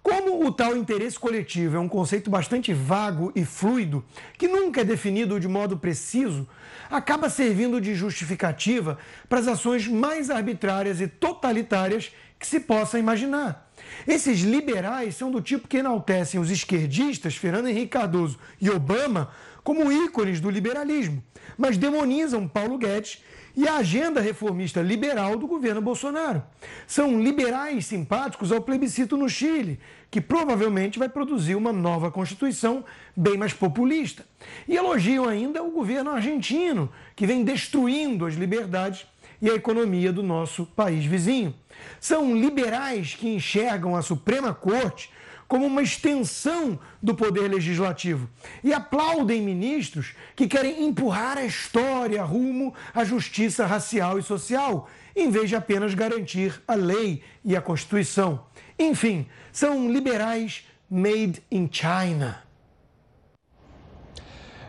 Como 0.09 0.47
o 0.47 0.53
tal 0.53 0.77
interesse 0.77 1.19
coletivo 1.19 1.75
é 1.75 1.79
um 1.81 1.89
conceito 1.89 2.29
bastante 2.29 2.73
vago 2.73 3.29
e 3.35 3.43
fluido, 3.43 4.05
que 4.37 4.47
nunca 4.47 4.79
é 4.79 4.85
definido 4.85 5.37
de 5.37 5.49
modo 5.49 5.77
preciso, 5.77 6.47
acaba 6.89 7.29
servindo 7.29 7.81
de 7.81 7.93
justificativa 7.93 8.97
para 9.27 9.39
as 9.39 9.49
ações 9.49 9.85
mais 9.85 10.29
arbitrárias 10.29 11.01
e 11.01 11.09
totalitárias 11.09 12.13
que 12.39 12.47
se 12.47 12.61
possa 12.61 12.97
imaginar. 12.97 13.69
Esses 14.07 14.39
liberais 14.39 15.13
são 15.13 15.29
do 15.29 15.41
tipo 15.41 15.67
que 15.67 15.79
enaltecem 15.79 16.39
os 16.39 16.49
esquerdistas, 16.49 17.35
Fernando 17.35 17.67
Henrique 17.67 17.87
Cardoso 17.87 18.39
e 18.61 18.69
Obama, 18.69 19.31
como 19.61 19.91
ícones 19.91 20.39
do 20.39 20.49
liberalismo, 20.49 21.21
mas 21.57 21.77
demonizam 21.77 22.47
Paulo 22.47 22.77
Guedes 22.77 23.21
e 23.57 23.67
a 23.67 23.77
agenda 23.77 24.21
reformista 24.21 24.81
liberal 24.81 25.35
do 25.35 25.47
governo 25.47 25.81
Bolsonaro. 25.81 26.43
São 26.85 27.19
liberais 27.19 27.87
simpáticos 27.87 28.51
ao 28.51 28.61
plebiscito 28.61 29.17
no 29.17 29.27
Chile, 29.27 29.79
que 30.09 30.21
provavelmente 30.21 30.97
vai 30.97 31.09
produzir 31.09 31.55
uma 31.55 31.73
nova 31.73 32.09
Constituição 32.09 32.83
bem 33.15 33.37
mais 33.37 33.53
populista. 33.53 34.25
E 34.67 34.75
elogiam 34.75 35.27
ainda 35.27 35.63
o 35.63 35.71
governo 35.71 36.11
argentino, 36.11 36.89
que 37.15 37.27
vem 37.27 37.43
destruindo 37.43 38.25
as 38.25 38.35
liberdades 38.35 39.05
e 39.41 39.49
a 39.49 39.55
economia 39.55 40.11
do 40.11 40.23
nosso 40.23 40.65
país 40.65 41.05
vizinho. 41.05 41.53
São 41.99 42.35
liberais 42.35 43.13
que 43.13 43.27
enxergam 43.27 43.95
a 43.95 44.01
Suprema 44.01 44.53
Corte 44.53 45.11
como 45.47 45.65
uma 45.65 45.81
extensão 45.81 46.77
do 47.01 47.15
poder 47.15 47.47
legislativo 47.47 48.29
e 48.63 48.73
aplaudem 48.73 49.41
ministros 49.41 50.13
que 50.35 50.47
querem 50.47 50.85
empurrar 50.85 51.37
a 51.37 51.45
história 51.45 52.21
rumo 52.23 52.73
à 52.93 53.05
justiça 53.05 53.65
racial 53.65 54.19
e 54.19 54.23
social, 54.23 54.89
em 55.15 55.31
vez 55.31 55.49
de 55.49 55.55
apenas 55.55 55.93
garantir 55.93 56.61
a 56.67 56.75
lei 56.75 57.23
e 57.45 57.55
a 57.55 57.61
Constituição. 57.61 58.45
Enfim, 58.77 59.25
são 59.57 59.91
liberais 59.91 60.63
made 60.87 61.41
in 61.51 61.67
China. 61.71 62.43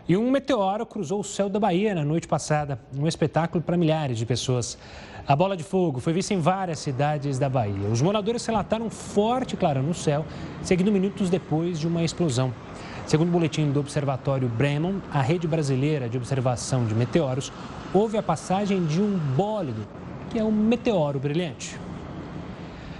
E 0.07 0.17
um 0.17 0.31
meteoro 0.31 0.83
cruzou 0.83 1.19
o 1.19 1.23
céu 1.23 1.47
da 1.47 1.59
Bahia 1.59 1.93
na 1.93 2.03
noite 2.03 2.27
passada, 2.27 2.79
um 2.97 3.07
espetáculo 3.07 3.63
para 3.63 3.77
milhares 3.77 4.17
de 4.17 4.25
pessoas. 4.25 4.79
A 5.27 5.35
bola 5.35 5.55
de 5.55 5.63
fogo 5.63 5.99
foi 5.99 6.11
vista 6.11 6.33
em 6.33 6.39
várias 6.39 6.79
cidades 6.79 7.37
da 7.37 7.47
Bahia. 7.47 7.87
Os 7.87 8.01
moradores 8.01 8.43
relataram 8.47 8.89
forte 8.89 9.55
clarão 9.55 9.83
no 9.83 9.93
céu, 9.93 10.25
seguindo 10.63 10.91
minutos 10.91 11.29
depois 11.29 11.79
de 11.79 11.87
uma 11.87 12.03
explosão. 12.03 12.51
Segundo 13.05 13.29
o 13.29 13.33
boletim 13.33 13.69
do 13.69 13.79
Observatório 13.79 14.49
Bremen, 14.49 15.03
a 15.11 15.21
rede 15.21 15.47
brasileira 15.47 16.09
de 16.09 16.17
observação 16.17 16.87
de 16.87 16.95
meteoros, 16.95 17.53
houve 17.93 18.17
a 18.17 18.23
passagem 18.23 18.83
de 18.87 18.99
um 18.99 19.19
bólido, 19.37 19.87
que 20.31 20.39
é 20.39 20.43
um 20.43 20.51
meteoro 20.51 21.19
brilhante. 21.19 21.77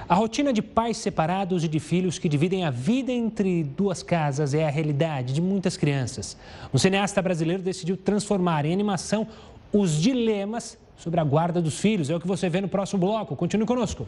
A 0.09 0.15
rotina 0.15 0.51
de 0.51 0.63
pais 0.63 0.97
separados 0.97 1.63
e 1.63 1.67
de 1.67 1.79
filhos 1.79 2.17
que 2.17 2.27
dividem 2.27 2.65
a 2.65 2.71
vida 2.71 3.11
entre 3.11 3.63
duas 3.63 4.01
casas 4.01 4.55
é 4.55 4.65
a 4.65 4.69
realidade 4.71 5.31
de 5.35 5.39
muitas 5.39 5.77
crianças. 5.77 6.35
Um 6.73 6.79
cineasta 6.79 7.21
brasileiro 7.21 7.61
decidiu 7.61 7.95
transformar 7.95 8.65
em 8.65 8.73
animação 8.73 9.27
os 9.71 10.01
dilemas 10.01 10.79
sobre 10.97 11.19
a 11.19 11.23
guarda 11.23 11.61
dos 11.61 11.79
filhos. 11.79 12.09
É 12.09 12.15
o 12.15 12.19
que 12.19 12.25
você 12.25 12.49
vê 12.49 12.59
no 12.59 12.67
próximo 12.67 13.01
bloco. 13.01 13.35
Continue 13.35 13.67
conosco. 13.67 14.07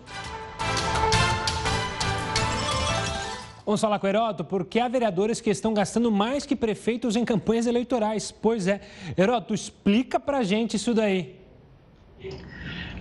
Vamos 3.64 3.80
falar 3.80 4.00
com 4.00 4.08
o 4.08 4.10
Heroto, 4.10 4.44
porque 4.44 4.80
há 4.80 4.88
vereadores 4.88 5.40
que 5.40 5.52
estão 5.52 5.72
gastando 5.72 6.12
mais 6.12 6.48
que 6.48 6.56
prefeitos 6.56 7.16
em 7.16 7.24
campanhas 7.24 7.68
eleitorais. 7.68 8.32
Pois 8.32 8.66
é. 8.66 8.82
Heroto, 9.16 9.54
explica 9.54 10.20
pra 10.20 10.42
gente 10.42 10.78
isso 10.78 10.96
daí. 10.96 11.36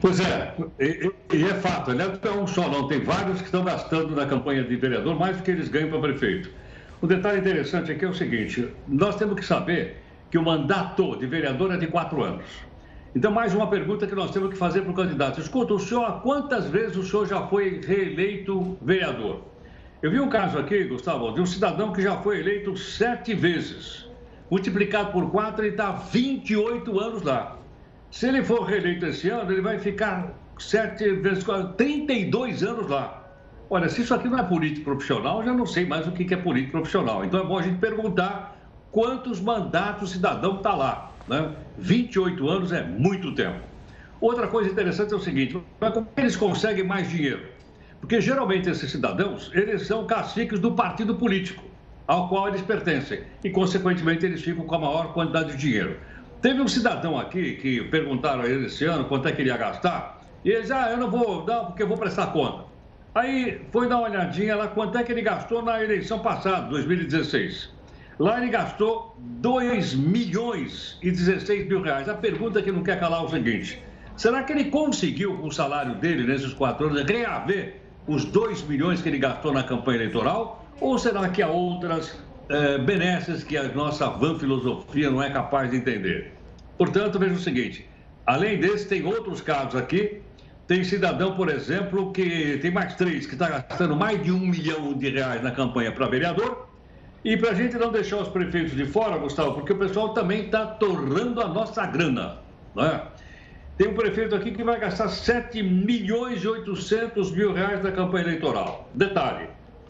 Pois 0.00 0.18
é, 0.18 0.54
e, 0.80 1.12
e 1.36 1.44
é 1.44 1.54
fato, 1.54 1.92
né? 1.92 2.06
não 2.06 2.32
é 2.32 2.34
um 2.34 2.46
só, 2.46 2.68
não. 2.70 2.88
Tem 2.88 3.00
vários 3.00 3.38
que 3.38 3.44
estão 3.44 3.62
gastando 3.62 4.16
na 4.16 4.24
campanha 4.24 4.64
de 4.64 4.74
vereador 4.74 5.18
mais 5.18 5.36
do 5.36 5.42
que 5.42 5.50
eles 5.50 5.68
ganham 5.68 5.90
para 5.90 6.00
prefeito. 6.00 6.50
O 7.02 7.06
detalhe 7.06 7.40
interessante 7.40 7.92
aqui 7.92 8.04
é 8.04 8.08
o 8.08 8.14
seguinte: 8.14 8.66
nós 8.88 9.16
temos 9.16 9.34
que 9.36 9.44
saber 9.44 9.98
que 10.30 10.38
o 10.38 10.42
mandato 10.42 11.16
de 11.16 11.26
vereador 11.26 11.74
é 11.74 11.76
de 11.76 11.86
quatro 11.86 12.22
anos. 12.22 12.46
Então, 13.14 13.30
mais 13.30 13.54
uma 13.54 13.66
pergunta 13.66 14.06
que 14.06 14.14
nós 14.14 14.30
temos 14.30 14.50
que 14.50 14.56
fazer 14.56 14.82
para 14.82 14.92
o 14.92 14.94
candidato. 14.94 15.40
Escuta, 15.40 15.74
o 15.74 15.80
senhor, 15.80 16.22
quantas 16.22 16.66
vezes 16.66 16.96
o 16.96 17.02
senhor 17.02 17.26
já 17.26 17.46
foi 17.48 17.80
reeleito 17.84 18.78
vereador? 18.80 19.42
Eu 20.00 20.10
vi 20.10 20.20
um 20.20 20.28
caso 20.28 20.58
aqui, 20.58 20.84
Gustavo, 20.84 21.32
de 21.32 21.40
um 21.40 21.46
cidadão 21.46 21.92
que 21.92 22.00
já 22.00 22.16
foi 22.18 22.38
eleito 22.38 22.74
sete 22.76 23.34
vezes. 23.34 24.08
Multiplicado 24.50 25.12
por 25.12 25.30
quatro, 25.30 25.62
ele 25.62 25.72
está 25.72 25.90
28 25.92 26.98
anos 26.98 27.22
lá. 27.22 27.59
Se 28.10 28.26
ele 28.26 28.42
for 28.42 28.62
reeleito 28.64 29.06
esse 29.06 29.28
ano, 29.28 29.52
ele 29.52 29.60
vai 29.60 29.78
ficar 29.78 30.32
sete 30.58 31.10
vezes, 31.12 31.44
32 31.76 32.62
anos 32.64 32.88
lá. 32.88 33.16
Olha, 33.70 33.88
se 33.88 34.02
isso 34.02 34.12
aqui 34.12 34.28
não 34.28 34.38
é 34.38 34.42
político 34.42 34.84
profissional, 34.84 35.38
eu 35.38 35.46
já 35.46 35.52
não 35.54 35.64
sei 35.64 35.86
mais 35.86 36.06
o 36.08 36.12
que 36.12 36.34
é 36.34 36.36
político 36.36 36.72
profissional. 36.72 37.24
Então 37.24 37.40
é 37.40 37.44
bom 37.44 37.56
a 37.56 37.62
gente 37.62 37.78
perguntar 37.78 38.58
quantos 38.90 39.40
mandatos 39.40 40.10
o 40.10 40.12
cidadão 40.12 40.56
está 40.56 40.74
lá. 40.74 41.12
Né? 41.28 41.54
28 41.78 42.48
anos 42.48 42.72
é 42.72 42.82
muito 42.82 43.32
tempo. 43.32 43.60
Outra 44.20 44.48
coisa 44.48 44.68
interessante 44.68 45.12
é 45.12 45.16
o 45.16 45.20
seguinte: 45.20 45.56
como 45.78 46.08
eles 46.16 46.34
conseguem 46.34 46.84
mais 46.84 47.08
dinheiro? 47.08 47.46
Porque 48.00 48.20
geralmente 48.20 48.68
esses 48.68 48.90
cidadãos, 48.90 49.52
eles 49.54 49.86
são 49.86 50.04
caciques 50.04 50.58
do 50.58 50.72
partido 50.72 51.14
político 51.14 51.62
ao 52.08 52.28
qual 52.28 52.48
eles 52.48 52.60
pertencem 52.60 53.20
e, 53.44 53.50
consequentemente, 53.50 54.26
eles 54.26 54.42
ficam 54.42 54.64
com 54.64 54.74
a 54.74 54.78
maior 54.80 55.12
quantidade 55.12 55.52
de 55.52 55.58
dinheiro. 55.58 55.96
Teve 56.42 56.62
um 56.62 56.68
cidadão 56.68 57.18
aqui 57.18 57.56
que 57.56 57.82
perguntaram 57.84 58.42
a 58.42 58.46
ele 58.46 58.66
esse 58.66 58.84
ano 58.86 59.04
quanto 59.04 59.28
é 59.28 59.32
que 59.32 59.42
ele 59.42 59.50
ia 59.50 59.58
gastar 59.58 60.22
e 60.42 60.50
ele 60.50 60.62
disse, 60.62 60.72
ah, 60.72 60.90
eu 60.90 60.96
não 60.96 61.10
vou 61.10 61.44
dar 61.44 61.64
porque 61.64 61.82
eu 61.82 61.86
vou 61.86 61.98
prestar 61.98 62.28
conta. 62.28 62.64
Aí 63.14 63.60
foi 63.70 63.88
dar 63.88 63.98
uma 63.98 64.08
olhadinha 64.08 64.56
lá 64.56 64.68
quanto 64.68 64.96
é 64.96 65.02
que 65.02 65.12
ele 65.12 65.20
gastou 65.20 65.62
na 65.62 65.82
eleição 65.82 66.20
passada, 66.20 66.66
2016. 66.68 67.70
Lá 68.18 68.40
ele 68.40 68.50
gastou 68.50 69.16
2 69.18 69.94
milhões 69.94 70.98
e 71.02 71.10
16 71.10 71.68
mil 71.68 71.82
reais. 71.82 72.08
A 72.08 72.14
pergunta 72.14 72.62
que 72.62 72.72
não 72.72 72.82
quer 72.82 72.98
calar 72.98 73.20
é 73.20 73.24
o 73.24 73.28
seguinte: 73.28 73.82
será 74.16 74.42
que 74.42 74.52
ele 74.52 74.64
conseguiu, 74.64 75.36
com 75.38 75.48
o 75.48 75.52
salário 75.52 75.94
dele 75.96 76.24
nesses 76.24 76.54
quatro 76.54 76.86
anos, 76.86 77.02
reaver 77.02 77.76
os 78.06 78.24
2 78.24 78.62
milhões 78.62 79.02
que 79.02 79.08
ele 79.08 79.18
gastou 79.18 79.52
na 79.52 79.62
campanha 79.62 79.98
eleitoral? 79.98 80.64
Ou 80.80 80.98
será 80.98 81.28
que 81.28 81.42
há 81.42 81.48
outras 81.48 82.18
eh, 82.50 82.78
benesses 82.78 83.44
que 83.44 83.56
a 83.56 83.68
nossa 83.68 84.08
van 84.08 84.38
filosofia 84.38 85.10
não 85.10 85.22
é 85.22 85.30
capaz 85.30 85.70
de 85.70 85.76
entender? 85.76 86.32
Portanto, 86.76 87.18
veja 87.18 87.34
o 87.34 87.38
seguinte: 87.38 87.88
além 88.26 88.58
desse, 88.58 88.88
tem 88.88 89.04
outros 89.06 89.40
casos 89.40 89.76
aqui. 89.76 90.20
Tem 90.66 90.84
cidadão, 90.84 91.34
por 91.34 91.48
exemplo, 91.48 92.12
que 92.12 92.58
tem 92.62 92.70
mais 92.70 92.94
três, 92.94 93.26
que 93.26 93.32
está 93.32 93.48
gastando 93.48 93.96
mais 93.96 94.22
de 94.22 94.30
um 94.30 94.38
milhão 94.38 94.92
de 94.92 95.08
reais 95.08 95.42
na 95.42 95.50
campanha 95.50 95.90
para 95.90 96.06
vereador 96.06 96.68
e 97.24 97.36
para 97.36 97.50
a 97.50 97.54
gente 97.54 97.76
não 97.76 97.92
deixar 97.92 98.18
os 98.18 98.28
prefeitos 98.28 98.76
de 98.76 98.86
fora, 98.86 99.18
Gustavo, 99.18 99.54
porque 99.54 99.72
o 99.72 99.78
pessoal 99.78 100.14
também 100.14 100.46
está 100.46 100.66
torrando 100.66 101.40
a 101.40 101.48
nossa 101.48 101.84
grana. 101.86 102.38
Né? 102.74 103.02
Tem 103.76 103.88
um 103.88 103.94
prefeito 103.94 104.34
aqui 104.34 104.52
que 104.52 104.62
vai 104.62 104.78
gastar 104.78 105.08
7 105.08 105.62
milhões 105.62 106.42
e 106.42 106.48
800 106.48 107.32
mil 107.32 107.52
reais 107.52 107.82
na 107.82 107.92
campanha 107.92 108.26
eleitoral. 108.26 108.88
Detalhe, 108.94 109.48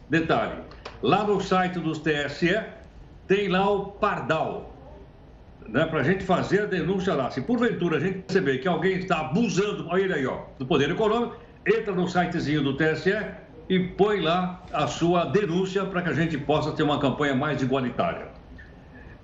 detalhe, 0.09 0.55
lá 1.03 1.25
no 1.25 1.41
site 1.41 1.79
dos 1.79 1.99
TSE 1.99 2.61
tem 3.27 3.49
lá 3.49 3.71
o 3.71 3.87
Pardal, 3.87 4.75
né, 5.69 5.87
para 5.87 6.01
a 6.01 6.03
gente 6.03 6.25
fazer 6.25 6.63
a 6.63 6.67
denúncia 6.67 7.15
lá. 7.15 7.31
Se 7.31 7.41
porventura 7.41 7.99
a 7.99 8.01
gente 8.01 8.19
perceber 8.21 8.59
que 8.59 8.69
alguém 8.69 8.99
está 8.99 9.21
abusando, 9.21 9.87
olha 9.89 10.03
ele 10.03 10.15
aí, 10.15 10.27
ó, 10.27 10.41
do 10.59 10.67
poder 10.67 10.91
econômico, 10.91 11.37
entra 11.67 11.93
no 11.93 12.09
sitezinho 12.09 12.63
do 12.63 12.77
TSE, 12.77 13.15
e 13.71 13.79
põe 13.79 14.21
lá 14.21 14.61
a 14.73 14.89
sua 14.89 15.27
denúncia 15.27 15.85
para 15.85 16.03
que 16.03 16.09
a 16.09 16.13
gente 16.13 16.37
possa 16.37 16.73
ter 16.73 16.83
uma 16.83 16.99
campanha 16.99 17.37
mais 17.37 17.63
igualitária. 17.63 18.27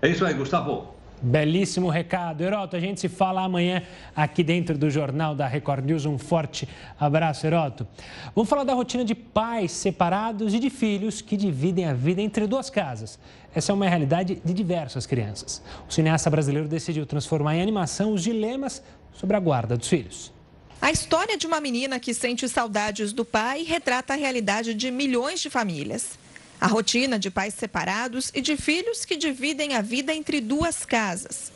É 0.01 0.09
isso 0.09 0.24
aí, 0.24 0.34
Gustavo. 0.34 0.94
Belíssimo 1.22 1.88
recado. 1.88 2.42
Heroto, 2.42 2.76
a 2.76 2.80
gente 2.80 3.00
se 3.00 3.08
fala 3.08 3.42
amanhã 3.42 3.82
aqui 4.14 4.42
dentro 4.42 4.76
do 4.76 4.90
Jornal 4.90 5.34
da 5.34 5.46
Record 5.46 5.84
News. 5.84 6.04
Um 6.04 6.18
forte 6.18 6.68
abraço, 6.98 7.46
Heroto. 7.46 7.86
Vamos 8.34 8.48
falar 8.48 8.64
da 8.64 8.74
rotina 8.74 9.04
de 9.04 9.14
pais 9.14 9.72
separados 9.72 10.52
e 10.52 10.58
de 10.58 10.70
filhos 10.70 11.20
que 11.20 11.36
dividem 11.36 11.86
a 11.86 11.94
vida 11.94 12.20
entre 12.20 12.46
duas 12.46 12.68
casas. 12.68 13.18
Essa 13.54 13.72
é 13.72 13.74
uma 13.74 13.88
realidade 13.88 14.40
de 14.44 14.52
diversas 14.52 15.06
crianças. 15.06 15.62
O 15.88 15.92
cineasta 15.92 16.28
brasileiro 16.28 16.68
decidiu 16.68 17.06
transformar 17.06 17.56
em 17.56 17.62
animação 17.62 18.12
os 18.12 18.22
dilemas 18.22 18.82
sobre 19.12 19.36
a 19.36 19.40
guarda 19.40 19.76
dos 19.76 19.88
filhos. 19.88 20.32
A 20.80 20.90
história 20.90 21.38
de 21.38 21.46
uma 21.46 21.60
menina 21.60 21.98
que 21.98 22.12
sente 22.12 22.46
saudades 22.48 23.12
do 23.12 23.24
pai 23.24 23.62
retrata 23.62 24.12
a 24.12 24.16
realidade 24.16 24.74
de 24.74 24.90
milhões 24.90 25.40
de 25.40 25.48
famílias. 25.48 26.18
A 26.61 26.66
rotina 26.66 27.18
de 27.18 27.30
pais 27.30 27.54
separados 27.54 28.30
e 28.34 28.40
de 28.40 28.57
filhos 28.57 29.04
que 29.04 29.16
dividem 29.16 29.74
a 29.74 29.82
vida 29.82 30.14
entre 30.14 30.40
duas 30.40 30.84
casas. 30.84 31.52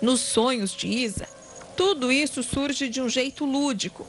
Nos 0.00 0.20
sonhos 0.20 0.72
de 0.72 0.88
Isa, 0.88 1.28
Tudo 1.76 2.12
isso 2.12 2.42
surge 2.42 2.88
de 2.88 3.00
um 3.00 3.08
jeito 3.08 3.44
lúdico. 3.44 4.06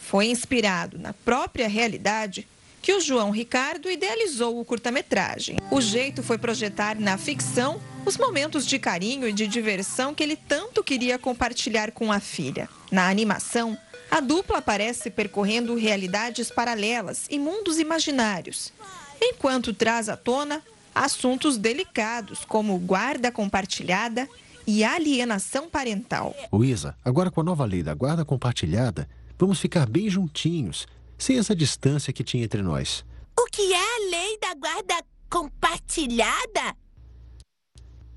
Foi 0.00 0.26
inspirado 0.26 0.98
na 0.98 1.12
própria 1.12 1.68
realidade 1.68 2.46
que 2.82 2.92
o 2.94 3.00
João 3.00 3.30
Ricardo 3.30 3.90
idealizou 3.90 4.58
o 4.58 4.64
curta-metragem. 4.64 5.56
O 5.70 5.80
jeito 5.80 6.22
foi 6.22 6.38
projetar 6.38 6.98
na 6.98 7.18
ficção 7.18 7.80
os 8.06 8.16
momentos 8.16 8.64
de 8.64 8.78
carinho 8.78 9.28
e 9.28 9.32
de 9.32 9.46
diversão 9.46 10.14
que 10.14 10.22
ele 10.22 10.36
tanto 10.36 10.82
queria 10.82 11.18
compartilhar 11.18 11.90
com 11.90 12.10
a 12.10 12.20
filha. 12.20 12.68
Na 12.90 13.08
animação, 13.08 13.76
a 14.10 14.20
dupla 14.20 14.58
aparece 14.58 15.10
percorrendo 15.10 15.74
realidades 15.74 16.50
paralelas 16.50 17.26
e 17.28 17.38
mundos 17.38 17.78
imaginários, 17.78 18.72
enquanto 19.20 19.74
traz 19.74 20.08
à 20.08 20.16
tona 20.16 20.62
assuntos 20.94 21.56
delicados 21.56 22.44
como 22.44 22.78
guarda 22.78 23.30
compartilhada 23.30 24.28
e 24.66 24.84
alienação 24.84 25.68
parental. 25.68 26.34
Luísa, 26.52 26.96
agora 27.04 27.30
com 27.30 27.40
a 27.40 27.44
nova 27.44 27.64
lei 27.64 27.82
da 27.82 27.94
guarda 27.94 28.24
compartilhada, 28.24 29.08
vamos 29.38 29.60
ficar 29.60 29.88
bem 29.88 30.08
juntinhos 30.08 30.86
sem 31.18 31.38
essa 31.38 31.54
distância 31.54 32.12
que 32.12 32.24
tinha 32.24 32.44
entre 32.44 32.62
nós. 32.62 33.04
O 33.38 33.44
que 33.46 33.72
é 33.72 33.76
a 33.76 34.10
lei 34.10 34.38
da 34.38 34.54
guarda 34.54 35.04
compartilhada? 35.28 36.76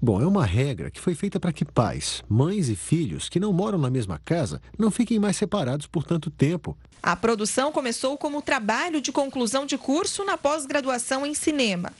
Bom, 0.03 0.21
é 0.21 0.27
uma 0.27 0.45
regra 0.45 0.91
que 0.91 0.99
foi 0.99 1.15
feita 1.15 1.39
para 1.39 1.53
que 1.53 1.63
pais, 1.63 2.21
mães 2.27 2.67
e 2.67 2.75
filhos 2.75 3.29
que 3.29 3.39
não 3.39 3.53
moram 3.53 3.77
na 3.77 3.89
mesma 3.89 4.19
casa 4.19 4.61
não 4.77 4.91
fiquem 4.91 5.17
mais 5.17 5.37
separados 5.37 5.87
por 5.87 6.03
tanto 6.03 6.29
tempo. 6.29 6.77
A 7.01 7.15
produção 7.15 7.71
começou 7.71 8.17
como 8.17 8.41
trabalho 8.41 8.99
de 8.99 9.13
conclusão 9.13 9.65
de 9.65 9.77
curso 9.77 10.25
na 10.25 10.37
pós-graduação 10.37 11.25
em 11.25 11.33
cinema. 11.33 11.93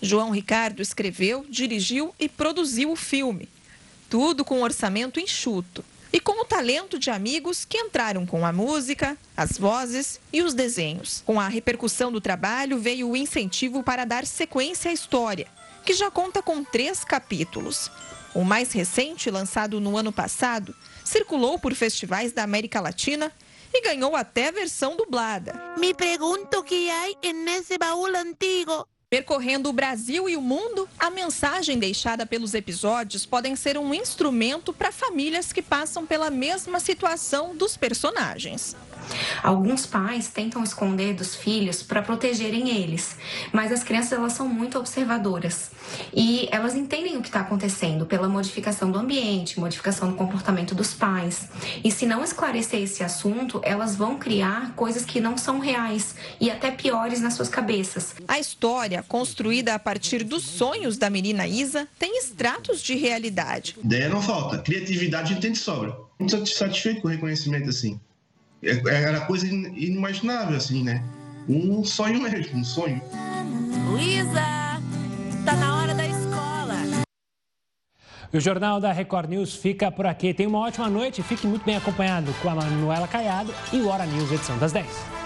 João 0.00 0.30
Ricardo 0.30 0.80
escreveu, 0.80 1.44
dirigiu 1.50 2.14
e 2.18 2.30
produziu 2.30 2.92
o 2.92 2.96
filme. 2.96 3.46
Tudo 4.08 4.42
com 4.42 4.60
um 4.60 4.62
orçamento 4.62 5.20
enxuto 5.20 5.84
e 6.10 6.18
com 6.18 6.40
o 6.40 6.46
talento 6.46 6.98
de 6.98 7.10
amigos 7.10 7.66
que 7.66 7.76
entraram 7.76 8.24
com 8.24 8.46
a 8.46 8.54
música, 8.54 9.18
as 9.36 9.58
vozes 9.58 10.18
e 10.32 10.40
os 10.40 10.54
desenhos. 10.54 11.22
Com 11.26 11.38
a 11.38 11.46
repercussão 11.46 12.10
do 12.10 12.22
trabalho, 12.22 12.78
veio 12.78 13.10
o 13.10 13.16
incentivo 13.16 13.82
para 13.82 14.06
dar 14.06 14.26
sequência 14.26 14.90
à 14.90 14.94
história, 14.94 15.46
que 15.84 15.92
já 15.92 16.10
conta 16.10 16.42
com 16.42 16.62
três 16.64 17.04
capítulos. 17.04 17.90
O 18.34 18.44
mais 18.44 18.72
recente, 18.72 19.30
lançado 19.30 19.80
no 19.80 19.96
ano 19.96 20.12
passado, 20.12 20.74
circulou 21.04 21.58
por 21.58 21.74
festivais 21.74 22.32
da 22.32 22.42
América 22.42 22.80
Latina 22.80 23.32
e 23.72 23.82
ganhou 23.82 24.14
até 24.14 24.52
versão 24.52 24.96
dublada. 24.96 25.74
Me 25.78 25.94
pergunto 25.94 26.58
o 26.58 26.64
que 26.64 26.90
há 26.90 27.32
nesse 27.32 27.78
baú 27.78 28.06
antigo. 28.06 28.86
Percorrendo 29.08 29.68
o 29.68 29.72
Brasil 29.72 30.28
e 30.28 30.36
o 30.36 30.40
mundo, 30.40 30.88
a 30.96 31.10
mensagem 31.10 31.76
deixada 31.80 32.24
pelos 32.24 32.54
episódios 32.54 33.26
podem 33.26 33.56
ser 33.56 33.76
um 33.76 33.92
instrumento 33.92 34.72
para 34.72 34.92
famílias 34.92 35.52
que 35.52 35.60
passam 35.60 36.06
pela 36.06 36.30
mesma 36.30 36.78
situação 36.78 37.56
dos 37.56 37.76
personagens. 37.76 38.76
Alguns 39.42 39.86
pais 39.86 40.28
tentam 40.28 40.62
esconder 40.62 41.14
dos 41.14 41.34
filhos 41.34 41.82
para 41.82 42.02
protegerem 42.02 42.70
eles, 42.70 43.16
mas 43.52 43.72
as 43.72 43.82
crianças 43.82 44.12
elas 44.12 44.32
são 44.32 44.48
muito 44.48 44.78
observadoras 44.78 45.70
e 46.14 46.48
elas 46.50 46.74
entendem 46.74 47.16
o 47.16 47.22
que 47.22 47.28
está 47.28 47.40
acontecendo 47.40 48.06
pela 48.06 48.28
modificação 48.28 48.90
do 48.90 48.98
ambiente, 48.98 49.58
modificação 49.58 50.10
do 50.10 50.16
comportamento 50.16 50.74
dos 50.74 50.94
pais. 50.94 51.48
E 51.82 51.90
se 51.90 52.06
não 52.06 52.22
esclarecer 52.22 52.82
esse 52.82 53.02
assunto, 53.02 53.60
elas 53.64 53.96
vão 53.96 54.18
criar 54.18 54.72
coisas 54.74 55.04
que 55.04 55.20
não 55.20 55.36
são 55.36 55.58
reais 55.58 56.14
e 56.40 56.50
até 56.50 56.70
piores 56.70 57.20
nas 57.20 57.34
suas 57.34 57.48
cabeças. 57.48 58.14
A 58.26 58.38
história, 58.38 59.04
construída 59.06 59.74
a 59.74 59.78
partir 59.78 60.24
dos 60.24 60.44
sonhos 60.44 60.96
da 60.96 61.10
menina 61.10 61.46
Isa, 61.46 61.88
tem 61.98 62.18
extratos 62.18 62.82
de 62.82 62.94
realidade. 62.94 63.76
Ideia 63.82 64.08
não 64.08 64.22
falta, 64.22 64.58
criatividade 64.58 65.40
tem 65.40 65.52
de 65.52 65.58
sobra. 65.58 65.96
Muito 66.18 66.46
satisfeito 66.46 67.00
com 67.00 67.08
o 67.08 67.10
reconhecimento 67.10 67.68
assim. 67.68 67.98
É, 68.62 68.70
é, 68.70 69.02
era 69.02 69.20
coisa 69.22 69.46
inimaginável, 69.46 70.56
assim, 70.56 70.82
né? 70.82 71.02
Um 71.48 71.84
sonho 71.84 72.20
mesmo, 72.20 72.58
um 72.58 72.64
sonho. 72.64 73.00
Luísa, 73.86 74.80
tá 75.44 75.56
na 75.56 75.76
hora 75.76 75.94
da 75.94 76.06
escola. 76.06 76.76
O 78.32 78.38
Jornal 78.38 78.80
da 78.80 78.92
Record 78.92 79.28
News 79.28 79.56
fica 79.56 79.90
por 79.90 80.06
aqui. 80.06 80.32
Tenha 80.32 80.48
uma 80.48 80.60
ótima 80.60 80.88
noite. 80.88 81.22
Fique 81.22 81.46
muito 81.46 81.64
bem 81.64 81.76
acompanhado 81.76 82.32
com 82.40 82.48
a 82.48 82.54
Manuela 82.54 83.08
Caiado 83.08 83.52
e 83.72 83.80
o 83.80 83.88
Hora 83.88 84.06
News, 84.06 84.30
edição 84.30 84.56
das 84.58 84.70
10. 84.72 85.19